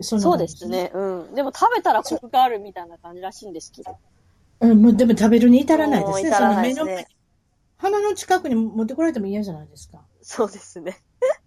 [0.00, 0.66] そんなそうです。
[0.68, 0.90] ね。
[0.94, 1.34] うん。
[1.34, 3.96] でも食べたらコクがあるみたいな感じらしいんですけど。
[4.60, 6.22] うん、もうでも食べるに至らないですね。
[6.22, 7.06] すねその目の前
[7.78, 10.00] 鼻の近くに持ってこられても嫌じゃないですか。
[10.22, 10.98] そうですね。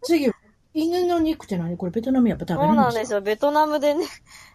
[0.03, 0.29] 次、
[0.73, 1.77] 犬の肉って何？
[1.77, 2.83] これベトナムやっぱ食べそうるんですか？
[2.83, 3.21] なんですよ。
[3.21, 4.05] ベトナムでね、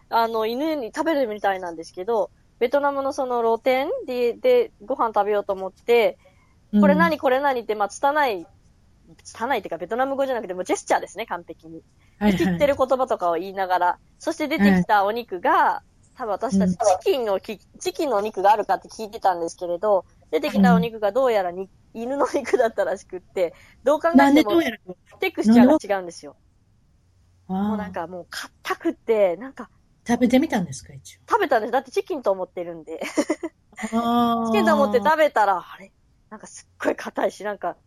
[0.09, 2.29] あの、犬に食べるみたいなんですけど、
[2.61, 6.19] ベトナムのその露店で、で、ご飯食べようと思って、
[6.79, 8.45] これ何、これ何って、まあ、拙い、
[9.23, 11.79] 拙いっていうか、ベトナム語じゃなくて、もうジェスチャーですね、完璧に。
[11.79, 11.83] うん
[12.19, 12.37] はいはい。
[12.37, 15.81] 知ってる言葉とかを言いながら、そして出てきたお肉が、
[16.15, 24.61] 多分私たちチキンをき、チキンのお肉があるかって聞いてたんですけれど、出てきたお肉がどうやらに、犬の肉だったらしくって、どう考えても
[25.19, 26.35] テクスチャーが違うんですよ。
[27.47, 27.53] あ。
[27.53, 29.71] もうなんーかもう硬くって、なんか
[30.11, 31.19] 食べてみたんですか、一応。
[31.29, 31.71] 食べたんです。
[31.71, 32.99] だってチキンと思ってるんで。
[33.93, 35.91] あチキンと思って食べたら、あれ？
[36.29, 37.77] なんかすっごい硬いし、なんか、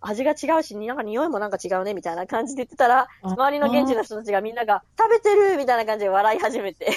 [0.00, 6.90] 味が違うし、なんか匂いもなんか違うね、みたいな感じで言ってたら、あ周りの現地の人たちがみんなが、食べてるみたいな感じで笑い始めて。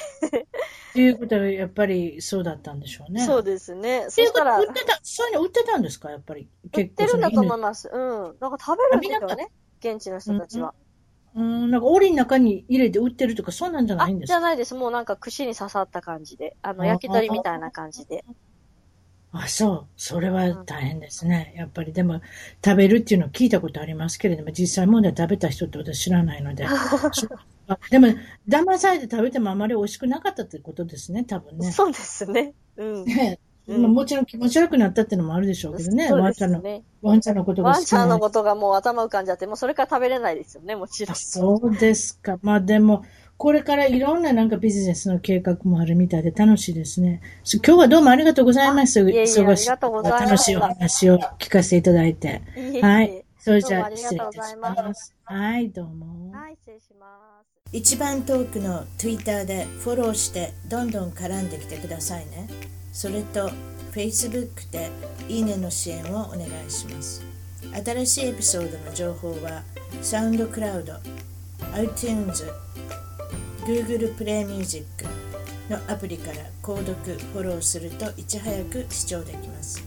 [0.94, 3.24] ということは、やっぱりそうだったんでしょうね。
[3.24, 4.08] そうですね。
[4.10, 6.50] そしたら、売売ってた、そういうの売ってたんですか、やっぱり？
[6.68, 7.60] ってるんだと思う。
[7.60, 7.92] います。
[7.94, 8.36] うん。
[8.40, 9.52] なんか食べるんですよね。
[9.80, 10.70] 現地の人たちは。
[10.70, 10.85] うん、
[11.36, 14.34] なんか、檻の中に入れて売ってるとか、そんなんじゃあないんで、すか？
[14.34, 14.76] じゃないです。
[14.76, 16.58] もうなんか串に刺さった感じで。
[16.62, 18.24] あの、あ焼き鳥みたいな感じで。
[19.32, 19.88] あ、そう。
[19.98, 21.54] それは大変ですね。
[21.58, 22.22] やっぱり、でも、
[22.64, 26.66] 食べるっていうのを聞いたことありますけれども、実際問題食べた人って私知らないので。
[26.66, 28.08] あ でも、
[28.48, 31.72] 騙されて食べてもあまり美味しくなかったってことですね、多分ね。
[31.72, 32.54] そうですね。
[32.78, 33.06] うん。
[33.06, 36.08] ねうんまあもちろん気持ち悪くなったっていうのもあるでしょうけどね。
[36.08, 36.84] そうですワンちゃんの、ね。
[37.02, 41.16] ワンちゃんのことがワンちゃんのことがもう頭浮かんじゃって、もうそれから食べれないですよね、もちろんあ。
[41.16, 42.38] そうですか。
[42.42, 43.04] まあでも、
[43.38, 47.22] これからいろんななんかビジネスの計画もあるみたいで楽しいですね。
[47.44, 49.02] そ今日はどうもありがとうございます。
[49.02, 52.42] いえいえ忙しありがとうござい楽しいお話を聞かせていただいて。
[52.56, 53.26] いえいえはい。
[53.38, 55.16] それじゃあ失礼いたしとうございますます。
[55.24, 56.32] はい、どうも。
[56.32, 57.46] はい、失礼します。
[57.74, 62.48] 一番トークの Twitter でフォローしてどんどん絡んできてくださいね。
[62.96, 63.52] それと
[63.92, 64.90] Facebook で
[65.28, 67.22] いいねの支援をお願いします。
[67.84, 69.64] 新しいエピソードの情報は
[70.02, 70.98] SoundCloud、
[71.74, 72.46] iTunes、
[73.66, 75.06] Google プレイミュージック
[75.70, 79.84] のアプリから購読、フォローするといち早く視聴できます。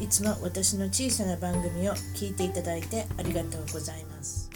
[0.00, 4.47] いつも私の小さな番組を聞いていただいてありがとうございます。